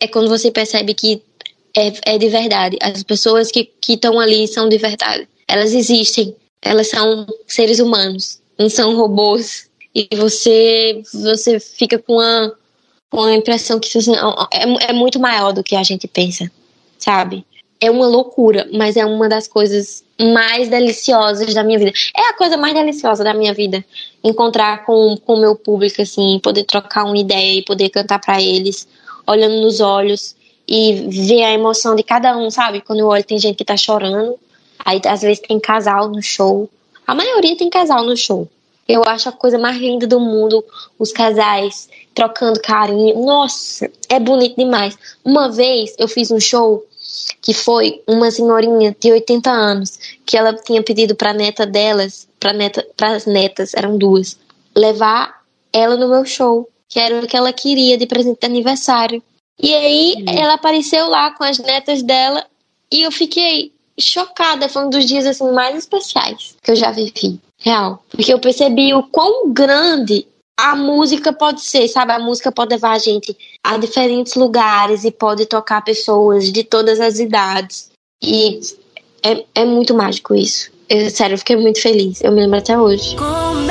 é 0.00 0.08
quando 0.08 0.28
você 0.28 0.50
percebe 0.50 0.94
que 0.94 1.22
é, 1.76 2.14
é 2.14 2.18
de 2.18 2.28
verdade. 2.28 2.76
As 2.80 3.02
pessoas 3.02 3.50
que 3.50 3.70
estão 3.88 4.20
ali 4.20 4.46
são 4.46 4.68
de 4.68 4.78
verdade. 4.78 5.28
Elas 5.48 5.72
existem. 5.74 6.34
Elas 6.62 6.88
são 6.88 7.26
seres 7.46 7.78
humanos. 7.78 8.40
Não 8.58 8.68
são 8.68 8.96
robôs. 8.96 9.68
E 9.94 10.08
você, 10.16 11.02
você 11.12 11.60
fica 11.60 11.98
com 11.98 12.18
a, 12.18 12.50
com 13.10 13.22
a 13.22 13.34
impressão 13.34 13.78
que 13.78 13.88
você, 13.88 14.10
é, 14.52 14.90
é 14.90 14.92
muito 14.92 15.20
maior 15.20 15.52
do 15.52 15.62
que 15.62 15.76
a 15.76 15.82
gente 15.82 16.08
pensa, 16.08 16.50
sabe? 16.98 17.46
É 17.80 17.90
uma 17.90 18.06
loucura, 18.06 18.68
mas 18.72 18.96
é 18.96 19.04
uma 19.04 19.28
das 19.28 19.46
coisas 19.46 20.02
mais 20.20 20.68
deliciosas 20.68 21.52
da 21.54 21.62
minha 21.62 21.78
vida. 21.78 21.92
É 22.16 22.28
a 22.28 22.32
coisa 22.32 22.56
mais 22.56 22.74
deliciosa 22.74 23.22
da 23.22 23.34
minha 23.34 23.52
vida. 23.52 23.84
Encontrar 24.22 24.84
com 24.84 25.16
o 25.26 25.36
meu 25.36 25.54
público, 25.54 26.02
assim, 26.02 26.40
poder 26.42 26.64
trocar 26.64 27.04
uma 27.04 27.18
ideia 27.18 27.58
e 27.58 27.64
poder 27.64 27.90
cantar 27.90 28.20
para 28.20 28.40
eles, 28.40 28.88
olhando 29.26 29.60
nos 29.60 29.80
olhos 29.80 30.34
e 30.66 31.06
ver 31.08 31.44
a 31.44 31.52
emoção 31.52 31.94
de 31.94 32.02
cada 32.02 32.36
um, 32.36 32.50
sabe? 32.50 32.80
Quando 32.80 33.00
eu 33.00 33.06
olho, 33.06 33.24
tem 33.24 33.38
gente 33.38 33.56
que 33.56 33.64
tá 33.64 33.76
chorando, 33.76 34.36
aí 34.84 35.00
às 35.06 35.22
vezes 35.22 35.40
tem 35.40 35.60
casal 35.60 36.08
no 36.08 36.22
show. 36.22 36.68
A 37.06 37.14
maioria 37.14 37.56
tem 37.56 37.68
casal 37.68 38.04
no 38.04 38.16
show. 38.16 38.48
Eu 38.88 39.02
acho 39.04 39.28
a 39.28 39.32
coisa 39.32 39.58
mais 39.58 39.76
linda 39.78 40.06
do 40.06 40.20
mundo, 40.20 40.64
os 40.98 41.12
casais 41.12 41.88
trocando 42.14 42.60
carinho. 42.60 43.24
Nossa, 43.24 43.90
é 44.08 44.20
bonito 44.20 44.56
demais. 44.56 44.96
Uma 45.24 45.50
vez 45.50 45.94
eu 45.98 46.06
fiz 46.06 46.30
um 46.30 46.40
show 46.40 46.84
que 47.40 47.52
foi 47.52 48.02
uma 48.06 48.30
senhorinha 48.30 48.94
de 48.98 49.12
80 49.12 49.50
anos, 49.50 49.98
que 50.24 50.36
ela 50.36 50.54
tinha 50.54 50.82
pedido 50.82 51.14
para 51.14 51.32
neta 51.32 51.66
delas, 51.66 52.26
para 52.40 52.52
neta, 52.52 52.86
as 53.00 53.26
netas, 53.26 53.72
eram 53.74 53.96
duas, 53.96 54.38
levar 54.74 55.42
ela 55.72 55.96
no 55.96 56.08
meu 56.08 56.24
show, 56.24 56.68
que 56.88 56.98
era 56.98 57.20
o 57.20 57.26
que 57.26 57.36
ela 57.36 57.52
queria 57.52 57.98
de 57.98 58.06
presente 58.06 58.40
de 58.40 58.46
aniversário. 58.46 59.22
E 59.60 59.74
aí 59.74 60.14
uhum. 60.16 60.38
ela 60.38 60.54
apareceu 60.54 61.08
lá 61.08 61.30
com 61.32 61.44
as 61.44 61.58
netas 61.58 62.02
dela 62.02 62.44
e 62.90 63.02
eu 63.02 63.12
fiquei 63.12 63.72
chocada. 63.98 64.68
Foi 64.68 64.84
um 64.84 64.90
dos 64.90 65.06
dias 65.06 65.26
assim 65.26 65.50
mais 65.52 65.76
especiais 65.76 66.56
que 66.62 66.70
eu 66.70 66.76
já 66.76 66.90
vivi, 66.90 67.40
real, 67.64 68.04
porque 68.10 68.32
eu 68.32 68.38
percebi 68.38 68.92
o 68.92 69.02
quão 69.04 69.50
grande 69.52 70.26
a 70.56 70.76
música 70.76 71.32
pode 71.32 71.62
ser, 71.62 71.88
sabe? 71.88 72.12
A 72.12 72.18
música 72.18 72.52
pode 72.52 72.74
levar 72.74 72.92
a 72.92 72.98
gente 72.98 73.36
a 73.64 73.78
diferentes 73.78 74.34
lugares 74.34 75.04
e 75.04 75.10
pode 75.10 75.46
tocar 75.46 75.82
pessoas 75.82 76.52
de 76.52 76.62
todas 76.62 77.00
as 77.00 77.18
idades. 77.18 77.90
E 78.22 78.60
é, 79.22 79.44
é 79.54 79.64
muito 79.64 79.94
mágico 79.94 80.34
isso. 80.34 80.70
Eu, 80.88 81.10
sério, 81.10 81.34
eu 81.34 81.38
fiquei 81.38 81.56
muito 81.56 81.80
feliz. 81.80 82.22
Eu 82.22 82.30
me 82.30 82.42
lembro 82.42 82.58
até 82.58 82.78
hoje. 82.78 83.16
Começou, 83.16 83.63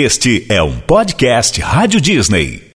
Este 0.00 0.46
é 0.48 0.62
um 0.62 0.78
podcast 0.78 1.60
Rádio 1.60 2.00
Disney. 2.00 2.62